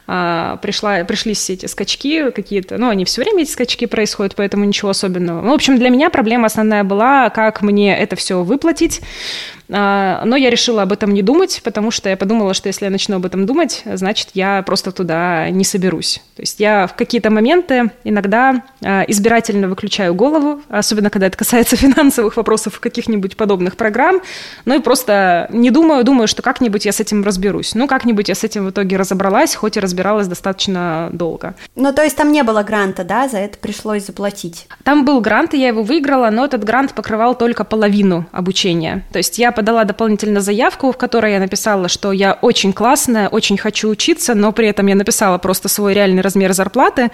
а, 0.07 0.57
пришла, 0.57 1.03
пришли 1.03 1.33
все 1.33 1.53
эти 1.53 1.65
скачки 1.65 2.31
какие-то, 2.31 2.77
ну, 2.77 2.89
они 2.89 3.05
все 3.05 3.21
время 3.21 3.43
эти 3.43 3.51
скачки 3.51 3.85
происходят, 3.85 4.35
поэтому 4.35 4.65
ничего 4.65 4.89
особенного. 4.89 5.41
Ну, 5.41 5.51
в 5.51 5.55
общем, 5.55 5.77
для 5.77 5.89
меня 5.89 6.09
проблема 6.09 6.47
основная 6.47 6.83
была, 6.83 7.29
как 7.29 7.61
мне 7.61 7.97
это 7.97 8.15
все 8.15 8.43
выплатить, 8.43 9.01
но 9.67 10.35
я 10.35 10.49
решила 10.49 10.83
об 10.83 10.91
этом 10.91 11.13
не 11.13 11.21
думать, 11.21 11.61
потому 11.63 11.91
что 11.91 12.09
я 12.09 12.17
подумала, 12.17 12.53
что 12.53 12.67
если 12.67 12.85
я 12.85 12.91
начну 12.91 13.17
об 13.17 13.25
этом 13.25 13.45
думать, 13.45 13.83
значит, 13.85 14.29
я 14.33 14.61
просто 14.63 14.91
туда 14.91 15.49
не 15.49 15.63
соберусь. 15.63 16.21
То 16.35 16.41
есть 16.41 16.59
я 16.59 16.87
в 16.87 16.95
какие-то 16.95 17.31
моменты 17.31 17.91
иногда 18.03 18.63
а, 18.83 19.03
избирательно 19.07 19.67
выключаю 19.67 20.13
голову, 20.13 20.61
особенно 20.69 21.09
когда 21.09 21.27
это 21.27 21.37
касается 21.37 21.75
финансовых 21.77 22.37
вопросов 22.37 22.79
каких-нибудь 22.79 23.37
подобных 23.37 23.77
программ, 23.77 24.21
ну 24.65 24.75
и 24.75 24.79
просто 24.79 25.47
не 25.51 25.71
думаю, 25.71 26.03
думаю, 26.03 26.27
что 26.27 26.41
как-нибудь 26.41 26.85
я 26.85 26.91
с 26.91 26.99
этим 26.99 27.23
разберусь. 27.23 27.75
Ну, 27.75 27.87
как-нибудь 27.87 28.29
я 28.29 28.35
с 28.35 28.43
этим 28.43 28.65
в 28.65 28.69
итоге 28.69 28.97
разобралась, 28.97 29.55
хоть 29.55 29.77
и 29.77 29.79
разбиралась 29.79 30.27
достаточно 30.27 31.09
долго. 31.11 31.55
Ну, 31.75 31.93
то 31.93 32.03
есть 32.03 32.15
там 32.15 32.31
не 32.31 32.43
было 32.43 32.63
гранта, 32.63 33.03
да, 33.03 33.27
за 33.27 33.37
это 33.37 33.57
пришлось 33.57 34.05
заплатить? 34.05 34.67
Там 34.83 35.05
был 35.05 35.21
грант, 35.21 35.53
и 35.53 35.59
я 35.59 35.69
его 35.69 35.83
выиграла, 35.83 36.29
но 36.29 36.45
этот 36.45 36.63
грант 36.63 36.93
покрывал 36.93 37.35
только 37.35 37.63
половину 37.63 38.25
обучения. 38.31 39.03
То 39.11 39.17
есть 39.17 39.37
я 39.39 39.51
подала 39.55 39.83
дополнительно 39.83 40.41
заявку, 40.41 40.91
в 40.91 40.97
которой 40.97 41.33
я 41.33 41.39
написала, 41.39 41.87
что 41.87 42.11
я 42.11 42.33
очень 42.33 42.73
классная, 42.73 43.29
очень 43.29 43.57
хочу 43.57 43.89
учиться, 43.89 44.35
но 44.35 44.51
при 44.51 44.67
этом 44.67 44.85
я 44.87 44.95
написала 44.95 45.37
просто 45.37 45.69
свой 45.69 45.93
реальный 45.93 46.21
размер 46.21 46.53
зарплаты, 46.53 47.11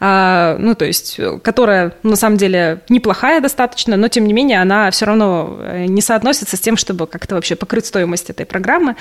а, 0.00 0.56
ну, 0.58 0.74
то 0.74 0.84
есть, 0.84 1.20
которая 1.42 1.92
на 2.02 2.16
самом 2.16 2.36
деле 2.36 2.80
неплохая 2.88 3.40
достаточно, 3.40 3.96
но 3.96 4.08
тем 4.08 4.26
не 4.26 4.32
менее 4.32 4.62
она 4.62 4.90
все 4.90 5.06
равно 5.06 5.58
э, 5.60 5.84
не 5.86 6.00
соотносится 6.00 6.56
с 6.56 6.60
тем, 6.60 6.76
чтобы 6.76 7.06
как-то 7.06 7.34
вообще 7.34 7.56
покрыть 7.56 7.86
стоимость 7.86 8.30
этой 8.30 8.46
программы. 8.46 8.96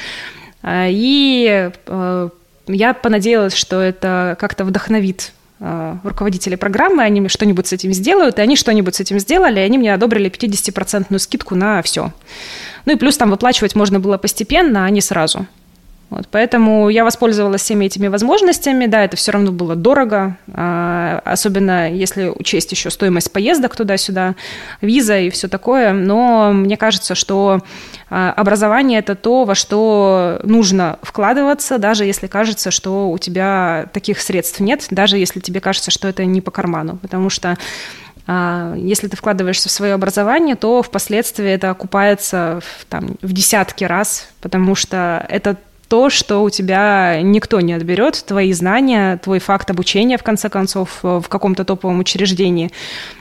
А, 0.62 0.88
и 0.90 1.72
э, 1.86 2.30
я 2.68 2.94
понадеялась, 2.94 3.54
что 3.54 3.82
это 3.82 4.36
как-то 4.40 4.66
вдохновит 4.66 5.32
руководители 5.60 6.56
программы, 6.56 7.04
они 7.04 7.28
что-нибудь 7.28 7.68
с 7.68 7.74
этим 7.74 7.92
сделают, 7.94 8.40
и 8.40 8.42
они 8.42 8.56
что-нибудь 8.56 8.96
с 8.96 9.00
этим 9.00 9.20
сделали, 9.20 9.60
и 9.60 9.64
они 9.64 9.78
мне 9.78 9.94
одобрили 9.94 10.32
50% 10.32 11.18
скидку 11.20 11.56
на 11.56 11.82
все. 11.82 12.14
Ну 12.86 12.94
и 12.94 12.96
плюс 12.96 13.18
там 13.18 13.30
выплачивать 13.30 13.76
можно 13.76 14.00
было 14.00 14.18
постепенно, 14.18 14.86
а 14.86 14.90
не 14.90 15.02
сразу. 15.02 15.48
Вот, 16.10 16.28
поэтому 16.32 16.90
я 16.90 17.04
воспользовалась 17.04 17.62
всеми 17.62 17.86
этими 17.86 18.08
возможностями. 18.08 18.88
Да, 18.88 19.04
это 19.04 19.16
все 19.16 19.32
равно 19.32 19.52
было 19.52 19.76
дорого, 19.76 20.38
а, 20.52 21.22
особенно 21.24 21.92
если 21.92 22.30
учесть 22.30 22.72
еще 22.72 22.90
стоимость 22.90 23.32
поездок 23.32 23.76
туда-сюда, 23.76 24.36
виза 24.82 25.20
и 25.20 25.30
все 25.30 25.48
такое. 25.48 25.94
Но 25.94 26.52
мне 26.52 26.78
кажется, 26.78 27.14
что 27.14 27.62
образование 28.10 29.00
это 29.00 29.16
то, 29.16 29.46
во 29.46 29.56
что 29.56 30.40
нужно 30.44 30.98
вкладываться, 31.02 31.78
даже 31.78 32.06
если 32.06 32.28
кажется, 32.28 32.72
что 32.72 33.12
у 33.12 33.18
тебя 33.18 33.88
таких 33.94 34.20
средств 34.20 34.60
нет, 34.60 34.88
даже 34.90 35.18
если 35.18 35.40
тебе 35.40 35.62
кажется, 35.62 35.92
что 35.92 36.08
это 36.08 36.26
не 36.26 36.42
по 36.42 36.52
карману. 36.52 36.98
Потому 36.98 37.30
что 37.30 37.58
а, 38.32 38.76
если 38.76 39.08
ты 39.08 39.18
вкладываешься 39.18 39.70
в 39.70 39.72
свое 39.72 39.94
образование, 39.94 40.56
то 40.56 40.84
впоследствии 40.84 41.50
это 41.50 41.72
окупается 41.72 42.60
в, 42.64 42.86
там, 42.86 43.16
в 43.22 43.34
десятки 43.34 43.84
раз, 43.84 44.30
потому 44.40 44.76
что 44.76 45.26
это 45.30 45.58
то, 45.90 46.10
что 46.10 46.44
у 46.44 46.50
тебя 46.52 47.20
никто 47.22 47.60
не 47.62 47.74
отберет, 47.74 48.24
твои 48.26 48.54
знания, 48.54 49.18
твой 49.18 49.40
факт 49.40 49.72
обучения, 49.72 50.18
в 50.18 50.24
конце 50.24 50.48
концов, 50.48 51.00
в 51.02 51.24
каком-то 51.28 51.66
топовом 51.66 52.00
учреждении. 52.00 52.72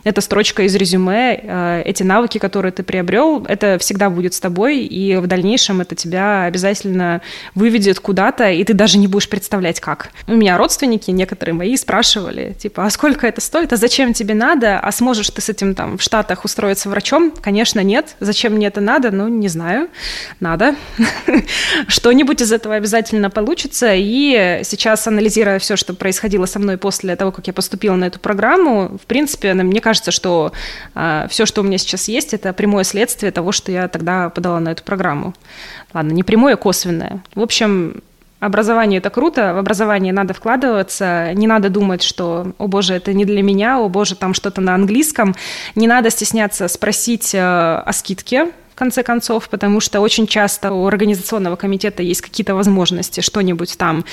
Это 0.04 0.20
строчка 0.20 0.62
из 0.62 0.74
резюме, 0.76 1.40
э, 1.42 1.82
эти 1.86 2.02
навыки, 2.02 2.36
которые 2.38 2.70
ты 2.72 2.82
приобрел, 2.82 3.44
это 3.48 3.78
всегда 3.78 4.10
будет 4.10 4.34
с 4.34 4.40
тобой, 4.40 4.80
и 4.80 5.16
в 5.16 5.26
дальнейшем 5.26 5.80
это 5.80 5.94
тебя 5.94 6.44
обязательно 6.44 7.22
выведет 7.54 8.00
куда-то, 8.00 8.50
и 8.50 8.62
ты 8.64 8.74
даже 8.74 8.98
не 8.98 9.08
будешь 9.08 9.30
представлять, 9.30 9.80
как. 9.80 10.10
У 10.26 10.34
меня 10.34 10.58
родственники, 10.58 11.10
некоторые 11.10 11.54
мои, 11.54 11.74
спрашивали, 11.76 12.54
типа, 12.58 12.84
а 12.84 12.90
сколько 12.90 13.26
это 13.26 13.40
стоит, 13.40 13.72
а 13.72 13.76
зачем 13.76 14.12
тебе 14.12 14.34
надо, 14.34 14.78
а 14.78 14.92
сможешь 14.92 15.30
ты 15.30 15.40
с 15.40 15.48
этим 15.48 15.74
там 15.74 15.96
в 15.96 16.02
Штатах 16.02 16.44
устроиться 16.44 16.90
врачом? 16.90 17.32
Конечно, 17.40 17.80
нет. 17.80 18.16
Зачем 18.20 18.52
мне 18.52 18.66
это 18.66 18.82
надо? 18.82 19.10
Ну, 19.10 19.28
не 19.28 19.48
знаю. 19.48 19.88
Надо. 20.40 20.74
Что-нибудь 21.88 22.42
из 22.42 22.52
этого 22.58 22.74
обязательно 22.74 23.30
получится. 23.30 23.92
И 23.94 24.60
сейчас, 24.64 25.06
анализируя 25.06 25.58
все, 25.58 25.76
что 25.76 25.94
происходило 25.94 26.46
со 26.46 26.58
мной 26.58 26.76
после 26.76 27.16
того, 27.16 27.32
как 27.32 27.46
я 27.46 27.52
поступила 27.52 27.96
на 27.96 28.04
эту 28.04 28.20
программу, 28.20 28.98
в 29.02 29.06
принципе, 29.06 29.54
мне 29.54 29.80
кажется, 29.80 30.10
что 30.10 30.52
а, 30.94 31.26
все, 31.28 31.46
что 31.46 31.62
у 31.62 31.64
меня 31.64 31.78
сейчас 31.78 32.08
есть, 32.08 32.34
это 32.34 32.52
прямое 32.52 32.84
следствие 32.84 33.32
того, 33.32 33.52
что 33.52 33.72
я 33.72 33.88
тогда 33.88 34.28
подала 34.28 34.60
на 34.60 34.70
эту 34.70 34.82
программу. 34.82 35.34
Ладно, 35.94 36.12
не 36.12 36.22
прямое, 36.22 36.54
а 36.54 36.56
косвенное. 36.56 37.22
В 37.34 37.40
общем, 37.40 38.02
Образование 38.40 38.98
это 38.98 39.10
круто, 39.10 39.52
в 39.52 39.58
образование 39.58 40.12
надо 40.12 40.32
вкладываться, 40.32 41.32
не 41.34 41.48
надо 41.48 41.70
думать, 41.70 42.04
что, 42.04 42.52
о 42.58 42.68
боже, 42.68 42.94
это 42.94 43.12
не 43.12 43.24
для 43.24 43.42
меня, 43.42 43.80
о 43.80 43.88
боже, 43.88 44.14
там 44.14 44.32
что-то 44.32 44.60
на 44.60 44.76
английском. 44.76 45.34
Не 45.74 45.88
надо 45.88 46.10
стесняться 46.10 46.68
спросить 46.68 47.34
э, 47.34 47.40
о 47.40 47.92
скидке, 47.92 48.52
конце 48.78 49.02
концов, 49.02 49.48
потому 49.48 49.80
что 49.80 50.00
очень 50.00 50.26
часто 50.26 50.72
у 50.72 50.86
организационного 50.86 51.56
комитета 51.56 52.02
есть 52.02 52.20
какие-то 52.20 52.54
возможности 52.54 53.20
что-нибудь 53.20 53.76
там, 53.76 54.04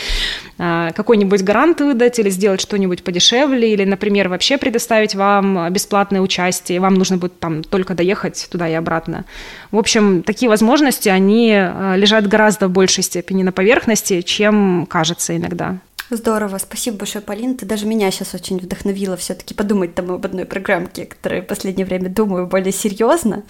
а, 0.57 0.91
какой-нибудь 0.91 1.41
грант 1.43 1.81
выдать 1.81 2.19
или 2.19 2.29
сделать 2.29 2.61
что-нибудь 2.61 3.03
подешевле, 3.03 3.71
или, 3.73 3.85
например, 3.85 4.29
вообще 4.29 4.57
предоставить 4.57 5.15
вам 5.15 5.71
бесплатное 5.71 6.21
участие, 6.21 6.79
вам 6.79 6.95
нужно 6.95 7.17
будет 7.17 7.39
там 7.39 7.63
только 7.63 7.93
доехать 7.93 8.47
туда 8.51 8.67
и 8.67 8.73
обратно. 8.73 9.25
В 9.71 9.77
общем, 9.77 10.23
такие 10.23 10.49
возможности, 10.49 11.09
они 11.09 11.53
а, 11.53 11.95
лежат 11.95 12.27
гораздо 12.27 12.67
в 12.67 12.71
большей 12.71 13.03
степени 13.03 13.43
на 13.43 13.51
поверхности, 13.51 14.21
чем 14.21 14.85
кажется 14.89 15.35
иногда. 15.37 15.77
Здорово, 16.11 16.59
спасибо 16.59 16.97
большое, 16.97 17.23
Полин. 17.23 17.57
Ты 17.57 17.65
даже 17.65 17.87
меня 17.87 18.11
сейчас 18.11 18.35
очень 18.35 18.59
вдохновила 18.59 19.17
все-таки 19.17 19.55
подумать 19.55 19.95
там 19.95 20.11
об 20.11 20.25
одной 20.25 20.45
программке, 20.45 21.05
которой 21.05 21.41
в 21.41 21.47
последнее 21.47 21.85
время 21.85 22.09
думаю 22.09 22.45
более 22.45 22.71
серьезно. 22.71 23.43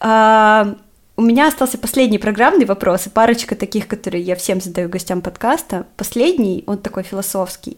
А, 0.00 0.74
у 1.16 1.22
меня 1.22 1.48
остался 1.48 1.78
последний 1.78 2.18
программный 2.18 2.64
вопрос, 2.64 3.06
и 3.06 3.10
парочка 3.10 3.56
таких, 3.56 3.88
которые 3.88 4.22
я 4.22 4.36
всем 4.36 4.60
задаю 4.60 4.88
гостям 4.88 5.20
подкаста. 5.20 5.86
Последний, 5.96 6.64
он 6.66 6.78
такой 6.78 7.02
философский. 7.02 7.76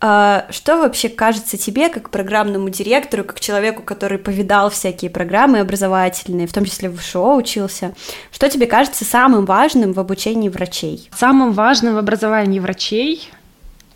А, 0.00 0.46
что 0.50 0.78
вообще 0.78 1.08
кажется 1.08 1.56
тебе, 1.56 1.88
как 1.88 2.10
программному 2.10 2.68
директору, 2.68 3.24
как 3.24 3.40
человеку, 3.40 3.82
который 3.82 4.18
повидал 4.18 4.70
всякие 4.70 5.10
программы 5.10 5.58
образовательные, 5.58 6.46
в 6.46 6.52
том 6.52 6.64
числе 6.64 6.88
в 6.88 7.00
ШО 7.00 7.34
учился, 7.34 7.94
что 8.30 8.48
тебе 8.48 8.66
кажется 8.66 9.04
самым 9.04 9.44
важным 9.44 9.92
в 9.92 9.98
обучении 9.98 10.48
врачей? 10.48 11.10
Самым 11.16 11.52
важным 11.52 11.94
в 11.94 11.98
образовании 11.98 12.60
врачей? 12.60 13.28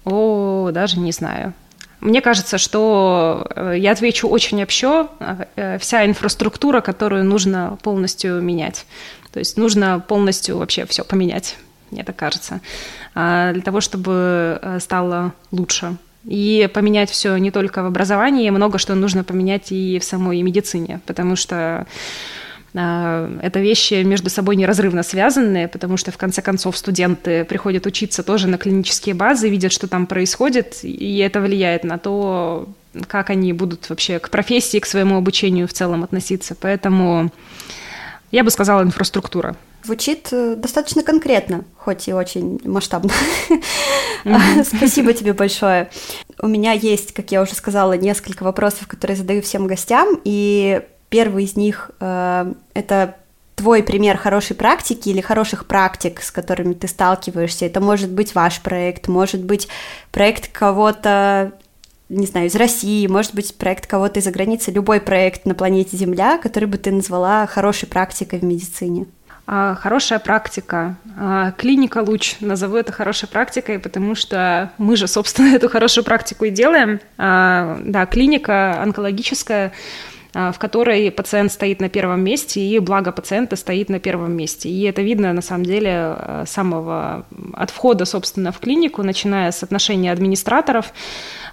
О, 0.04 0.70
даже 0.72 0.98
не 0.98 1.12
знаю. 1.12 1.54
Мне 2.02 2.20
кажется, 2.20 2.58
что 2.58 3.46
э, 3.54 3.76
я 3.78 3.92
отвечу 3.92 4.26
очень 4.28 4.60
общо. 4.60 5.06
Э, 5.54 5.78
вся 5.78 6.04
инфраструктура, 6.04 6.80
которую 6.80 7.24
нужно 7.24 7.78
полностью 7.80 8.42
менять. 8.42 8.86
То 9.32 9.38
есть 9.38 9.56
нужно 9.56 10.00
полностью 10.00 10.58
вообще 10.58 10.84
все 10.86 11.04
поменять, 11.04 11.56
мне 11.92 12.02
так 12.02 12.16
кажется, 12.16 12.60
а, 13.14 13.52
для 13.52 13.62
того, 13.62 13.80
чтобы 13.80 14.58
э, 14.60 14.80
стало 14.80 15.32
лучше. 15.52 15.96
И 16.24 16.68
поменять 16.74 17.08
все 17.08 17.36
не 17.36 17.52
только 17.52 17.84
в 17.84 17.86
образовании, 17.86 18.50
много 18.50 18.78
что 18.78 18.96
нужно 18.96 19.22
поменять 19.22 19.70
и 19.70 20.00
в 20.00 20.04
самой 20.04 20.42
медицине, 20.42 21.00
потому 21.06 21.36
что 21.36 21.86
это 22.74 23.60
вещи 23.60 24.02
между 24.02 24.30
собой 24.30 24.56
неразрывно 24.56 25.02
связанные, 25.02 25.68
потому 25.68 25.98
что 25.98 26.10
в 26.10 26.16
конце 26.16 26.40
концов 26.40 26.76
студенты 26.76 27.44
приходят 27.44 27.84
учиться 27.86 28.22
тоже 28.22 28.48
на 28.48 28.56
клинические 28.56 29.14
базы, 29.14 29.50
видят, 29.50 29.72
что 29.72 29.88
там 29.88 30.06
происходит, 30.06 30.78
и 30.82 31.18
это 31.18 31.40
влияет 31.40 31.84
на 31.84 31.98
то, 31.98 32.68
как 33.08 33.30
они 33.30 33.52
будут 33.52 33.90
вообще 33.90 34.18
к 34.18 34.30
профессии, 34.30 34.78
к 34.78 34.86
своему 34.86 35.16
обучению 35.16 35.68
в 35.68 35.72
целом 35.72 36.02
относиться. 36.02 36.56
Поэтому 36.58 37.30
я 38.30 38.42
бы 38.42 38.50
сказала 38.50 38.82
инфраструктура. 38.82 39.54
Звучит 39.84 40.28
э, 40.30 40.54
достаточно 40.56 41.02
конкретно, 41.02 41.64
хоть 41.76 42.06
и 42.06 42.12
очень 42.12 42.60
масштабно. 42.64 43.10
Спасибо 44.64 45.12
тебе 45.12 45.32
большое. 45.32 45.90
У 46.40 46.46
меня 46.46 46.72
есть, 46.72 47.12
как 47.12 47.32
я 47.32 47.42
уже 47.42 47.54
сказала, 47.54 47.94
несколько 47.94 48.44
вопросов, 48.44 48.86
которые 48.86 49.16
задаю 49.16 49.42
всем 49.42 49.66
гостям, 49.66 50.20
и 50.24 50.82
Первый 51.12 51.44
из 51.44 51.56
них 51.56 51.90
э, 52.00 52.54
это 52.72 53.16
твой 53.54 53.82
пример 53.82 54.16
хорошей 54.16 54.56
практики 54.56 55.10
или 55.10 55.20
хороших 55.20 55.66
практик, 55.66 56.22
с 56.22 56.30
которыми 56.30 56.72
ты 56.72 56.88
сталкиваешься. 56.88 57.66
Это 57.66 57.82
может 57.82 58.10
быть 58.10 58.34
ваш 58.34 58.62
проект, 58.62 59.08
может 59.08 59.44
быть 59.44 59.68
проект 60.10 60.50
кого-то, 60.50 61.52
не 62.08 62.24
знаю, 62.24 62.46
из 62.46 62.54
России, 62.54 63.06
может 63.08 63.34
быть 63.34 63.54
проект 63.58 63.86
кого-то 63.86 64.20
из-за 64.20 64.30
границы, 64.30 64.70
любой 64.70 65.02
проект 65.02 65.44
на 65.44 65.54
планете 65.54 65.98
Земля, 65.98 66.38
который 66.38 66.64
бы 66.64 66.78
ты 66.78 66.90
назвала 66.90 67.46
хорошей 67.46 67.90
практикой 67.90 68.38
в 68.38 68.44
медицине. 68.44 69.04
А, 69.46 69.74
хорошая 69.74 70.18
практика. 70.18 70.96
А, 71.18 71.50
клиника 71.52 71.98
Луч. 71.98 72.36
Назову 72.40 72.76
это 72.76 72.90
хорошей 72.90 73.28
практикой, 73.28 73.78
потому 73.78 74.14
что 74.14 74.70
мы 74.78 74.96
же, 74.96 75.06
собственно, 75.06 75.48
эту 75.56 75.68
хорошую 75.68 76.04
практику 76.04 76.46
и 76.46 76.50
делаем. 76.50 77.00
А, 77.18 77.78
да, 77.84 78.06
клиника 78.06 78.80
онкологическая 78.80 79.72
в 80.34 80.54
которой 80.58 81.10
пациент 81.10 81.52
стоит 81.52 81.80
на 81.80 81.88
первом 81.88 82.24
месте, 82.24 82.60
и 82.60 82.78
благо 82.78 83.12
пациента 83.12 83.56
стоит 83.56 83.90
на 83.90 84.00
первом 84.00 84.32
месте. 84.32 84.68
И 84.68 84.82
это 84.84 85.02
видно, 85.02 85.32
на 85.32 85.42
самом 85.42 85.64
деле, 85.64 85.90
а, 85.92 86.44
самого 86.46 87.26
от 87.52 87.70
входа, 87.70 88.06
собственно, 88.06 88.50
в 88.50 88.58
клинику, 88.58 89.02
начиная 89.02 89.50
с 89.50 89.62
отношения 89.62 90.10
администраторов, 90.10 90.92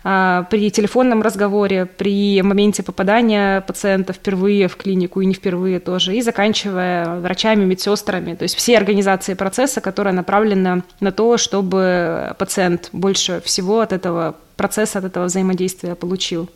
а, 0.04 0.44
при 0.50 0.72
телефонном 0.72 1.22
разговоре, 1.22 1.86
при 1.86 2.42
моменте 2.42 2.82
попадания 2.82 3.62
пациента 3.62 4.14
впервые 4.14 4.70
в 4.70 4.78
клинику 4.78 5.20
и 5.20 5.26
не 5.26 5.34
впервые 5.34 5.82
тоже, 5.82 6.16
и 6.16 6.22
заканчивая 6.22 7.20
врачами, 7.20 7.66
медсестрами, 7.66 8.36
то 8.36 8.44
есть 8.44 8.56
все 8.56 8.78
организации 8.78 9.34
процесса, 9.34 9.82
которая 9.82 10.14
направлена 10.14 10.84
на 11.02 11.12
то, 11.12 11.38
чтобы 11.38 12.34
пациент 12.38 12.90
больше 12.94 13.42
всего 13.44 13.82
от 13.82 13.92
этого 13.92 14.36
процесса, 14.56 15.00
от 15.00 15.06
этого 15.06 15.26
взаимодействия 15.26 15.96
получил. 15.96 16.50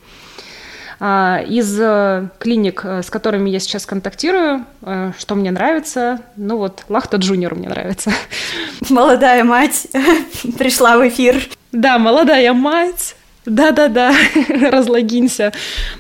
А, 1.06 1.44
из 1.46 1.78
э, 1.82 2.30
клиник, 2.40 2.86
э, 2.86 3.04
с 3.04 3.10
которыми 3.10 3.50
я 3.50 3.60
сейчас 3.60 3.86
контактирую, 3.86 4.66
э, 4.84 5.12
что 5.20 5.36
мне 5.36 5.52
нравится, 5.52 6.22
ну 6.38 6.56
вот 6.56 6.86
Лахта 6.88 7.18
Джуниор 7.18 7.56
мне 7.56 7.68
нравится. 7.68 8.14
Молодая 8.90 9.44
мать 9.44 9.88
пришла 10.58 10.98
в 10.98 11.06
эфир. 11.06 11.46
Да, 11.74 12.00
молодая 12.00 12.54
мать. 12.54 13.18
Да-да-да, 13.46 14.14
разлогинься. 14.72 15.52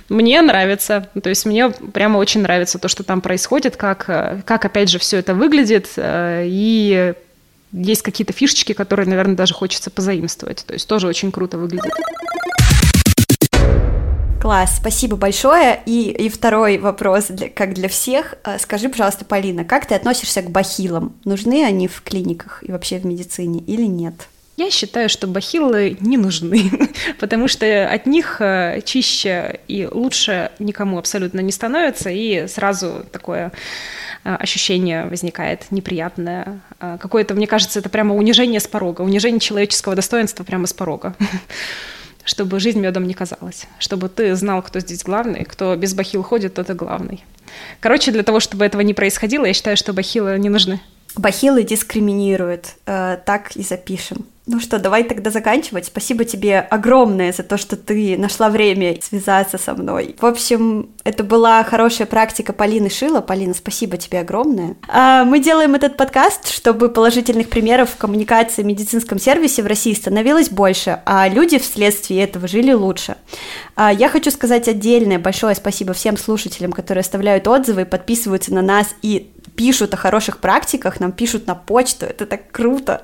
Мне 0.08 0.42
нравится. 0.42 1.10
То 1.22 1.28
есть 1.28 1.46
мне 1.46 1.70
прямо 1.70 2.18
очень 2.18 2.42
нравится 2.42 2.80
то, 2.80 2.88
что 2.88 3.04
там 3.04 3.20
происходит, 3.20 3.76
как, 3.76 4.06
как 4.06 4.64
опять 4.64 4.90
же, 4.90 5.00
все 5.00 5.18
это 5.18 5.36
выглядит. 5.36 5.90
И 5.98 7.14
есть 7.74 8.04
какие-то 8.04 8.32
фишечки, 8.32 8.72
которые, 8.72 9.10
наверное, 9.10 9.36
даже 9.36 9.54
хочется 9.54 9.92
позаимствовать. 9.92 10.64
То 10.66 10.76
есть 10.76 10.88
тоже 10.88 11.08
очень 11.08 11.34
круто 11.34 11.58
выглядит. 11.58 11.92
Класс, 14.44 14.76
спасибо 14.76 15.16
большое. 15.16 15.80
И, 15.86 16.10
и 16.10 16.28
второй 16.28 16.78
вопрос, 16.78 17.28
для, 17.28 17.48
как 17.48 17.74
для 17.74 17.88
всех. 17.88 18.36
А, 18.44 18.60
скажи, 18.60 18.90
пожалуйста, 18.90 19.24
Полина, 19.24 19.64
как 19.64 19.86
ты 19.86 19.96
относишься 19.96 20.42
к 20.42 20.52
бахилам? 20.52 21.16
Нужны 21.24 21.64
они 21.64 21.88
в 21.88 22.02
клиниках 22.02 22.62
и 22.62 22.70
вообще 22.70 23.00
в 23.00 23.06
медицине 23.06 23.62
или 23.62 23.86
нет? 23.86 24.28
Я 24.58 24.70
считаю, 24.70 25.08
что 25.08 25.28
бахилы 25.28 25.96
не 26.02 26.18
нужны, 26.18 26.70
потому 27.22 27.48
что 27.48 27.88
от 27.90 28.06
них 28.06 28.42
э, 28.42 28.82
чище 28.84 29.62
и 29.70 29.88
лучше 29.90 30.52
никому 30.60 30.98
абсолютно 30.98 31.40
не 31.40 31.54
становится, 31.54 32.10
и 32.10 32.46
сразу 32.48 33.06
такое 33.14 33.54
э, 34.26 34.36
ощущение 34.36 35.06
возникает 35.06 35.72
неприятное. 35.72 36.60
Э, 36.82 36.98
какое-то, 37.00 37.34
мне 37.34 37.48
кажется, 37.48 37.80
это 37.80 37.88
прямо 37.88 38.14
унижение 38.14 38.60
с 38.60 38.68
порога, 38.68 39.04
унижение 39.04 39.40
человеческого 39.40 39.96
достоинства 39.96 40.44
прямо 40.44 40.68
с 40.68 40.74
порога. 40.74 41.16
чтобы 42.26 42.60
жизнь 42.60 42.80
медом 42.80 43.06
не 43.08 43.14
казалась, 43.14 43.68
чтобы 43.80 44.10
ты 44.10 44.36
знал, 44.36 44.62
кто 44.62 44.80
здесь 44.80 45.04
главный, 45.04 45.46
кто 45.46 45.76
без 45.76 45.94
бахил 45.94 46.24
ходит, 46.24 46.54
тот 46.54 46.70
и 46.70 46.74
главный. 46.74 47.24
Короче, 47.80 48.12
для 48.12 48.24
того, 48.24 48.40
чтобы 48.40 48.66
этого 48.66 48.82
не 48.82 48.94
происходило, 48.94 49.46
я 49.46 49.54
считаю, 49.54 49.78
что 49.78 49.94
бахилы 49.94 50.38
не 50.40 50.50
нужны. 50.50 50.80
Бахилы 51.16 51.64
дискриминируют, 51.64 52.76
э, 52.86 53.18
так 53.26 53.56
и 53.56 53.62
запишем. 53.62 54.26
Ну 54.46 54.60
что, 54.60 54.78
давай 54.78 55.06
тогда 55.06 55.32
заканчивать. 55.32 55.86
Спасибо 55.86 56.26
тебе 56.26 56.60
огромное 56.60 57.32
за 57.32 57.44
то, 57.44 57.58
что 57.58 57.78
ты 57.78 58.18
нашла 58.18 58.50
время 58.50 58.98
связаться 59.02 59.58
со 59.58 59.74
мной. 59.74 60.18
В 60.20 60.26
общем, 60.26 60.90
это 61.06 61.24
была 61.24 61.64
хорошая 61.64 62.08
практика 62.08 62.52
Полины 62.52 62.90
Шила. 62.90 63.22
Полина, 63.22 63.54
спасибо 63.54 63.96
тебе 63.96 64.20
огромное. 64.20 64.76
А, 64.90 65.24
мы 65.24 65.40
делаем 65.40 65.76
этот 65.76 65.96
подкаст, 65.96 66.50
чтобы 66.50 66.90
положительных 66.90 67.50
примеров 67.50 67.92
в 67.92 67.96
коммуникации 67.96 68.64
в 68.64 68.66
медицинском 68.66 69.18
сервисе 69.18 69.64
в 69.64 69.68
России 69.68 69.94
становилось 69.94 70.50
больше, 70.50 71.00
а 71.06 71.30
люди 71.30 71.58
вследствие 71.58 72.24
этого 72.24 72.50
жили 72.50 72.74
лучше. 72.74 73.16
А, 73.78 73.94
я 73.94 74.10
хочу 74.10 74.30
сказать 74.30 74.68
отдельное 74.68 75.20
большое 75.20 75.56
спасибо 75.56 75.94
всем 75.94 76.18
слушателям, 76.18 76.74
которые 76.74 77.02
оставляют 77.02 77.48
отзывы, 77.48 77.86
подписываются 77.86 78.54
на 78.54 78.62
нас 78.62 78.94
и 79.02 79.32
пишут 79.56 79.94
о 79.94 79.98
хороших 79.98 80.40
практиках, 80.40 81.00
нам 81.00 81.12
пишут 81.12 81.48
на 81.48 81.56
почту, 81.56 82.06
это 82.06 82.26
так 82.26 82.52
круто. 82.52 83.04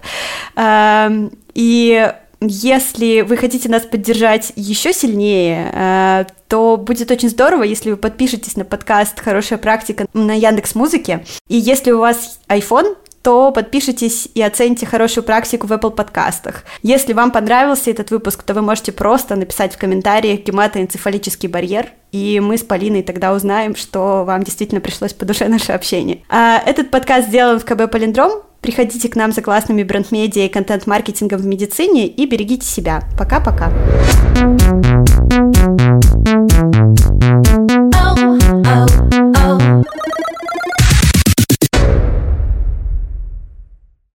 Эм, 0.55 1.31
и 1.53 2.11
если 2.41 3.21
вы 3.21 3.35
хотите 3.35 3.67
нас 3.69 3.83
поддержать 3.83 4.53
еще 4.55 4.93
сильнее, 4.93 5.71
э, 5.73 6.25
то 6.47 6.77
будет 6.77 7.11
очень 7.11 7.29
здорово, 7.29 7.63
если 7.63 7.91
вы 7.91 7.97
подпишетесь 7.97 8.55
на 8.55 8.63
подкаст 8.63 9.19
«Хорошая 9.19 9.59
практика» 9.59 10.05
на 10.13 10.33
Яндекс 10.33 10.73
Музыке. 10.73 11.25
И 11.47 11.57
если 11.57 11.91
у 11.91 11.99
вас 11.99 12.39
iPhone, 12.47 12.95
то 13.29 13.51
подпишитесь 13.51 14.27
и 14.33 14.41
оцените 14.41 14.87
хорошую 14.87 15.23
практику 15.23 15.67
в 15.67 15.71
Apple 15.71 15.91
подкастах. 15.91 16.63
Если 16.81 17.13
вам 17.13 17.29
понравился 17.29 17.91
этот 17.91 18.09
выпуск, 18.09 18.41
то 18.41 18.55
вы 18.55 18.63
можете 18.63 18.91
просто 18.91 19.35
написать 19.35 19.75
в 19.75 19.77
комментариях 19.77 20.39
гематоэнцефалический 20.39 21.47
барьер, 21.47 21.89
и 22.11 22.39
мы 22.39 22.57
с 22.57 22.63
Полиной 22.63 23.03
тогда 23.03 23.31
узнаем, 23.31 23.75
что 23.75 24.23
вам 24.25 24.41
действительно 24.41 24.81
пришлось 24.81 25.13
по 25.13 25.25
душе 25.25 25.47
наше 25.47 25.73
общение. 25.73 26.23
А 26.27 26.57
этот 26.65 26.89
подкаст 26.89 27.27
сделан 27.27 27.59
в 27.59 27.65
КБ 27.65 27.91
«Полиндром». 27.91 28.31
Приходите 28.61 29.07
к 29.09 29.15
нам 29.15 29.31
за 29.31 29.43
классными 29.43 29.83
бренд-медиа 29.83 30.45
и 30.45 30.49
контент-маркетингом 30.49 31.39
в 31.39 31.45
медицине 31.45 32.07
и 32.07 32.25
берегите 32.25 32.65
себя. 32.65 33.03
Пока-пока. 33.15 33.71
Oh, 37.93 38.39
oh. 38.65 39.13
oh. 39.13 39.28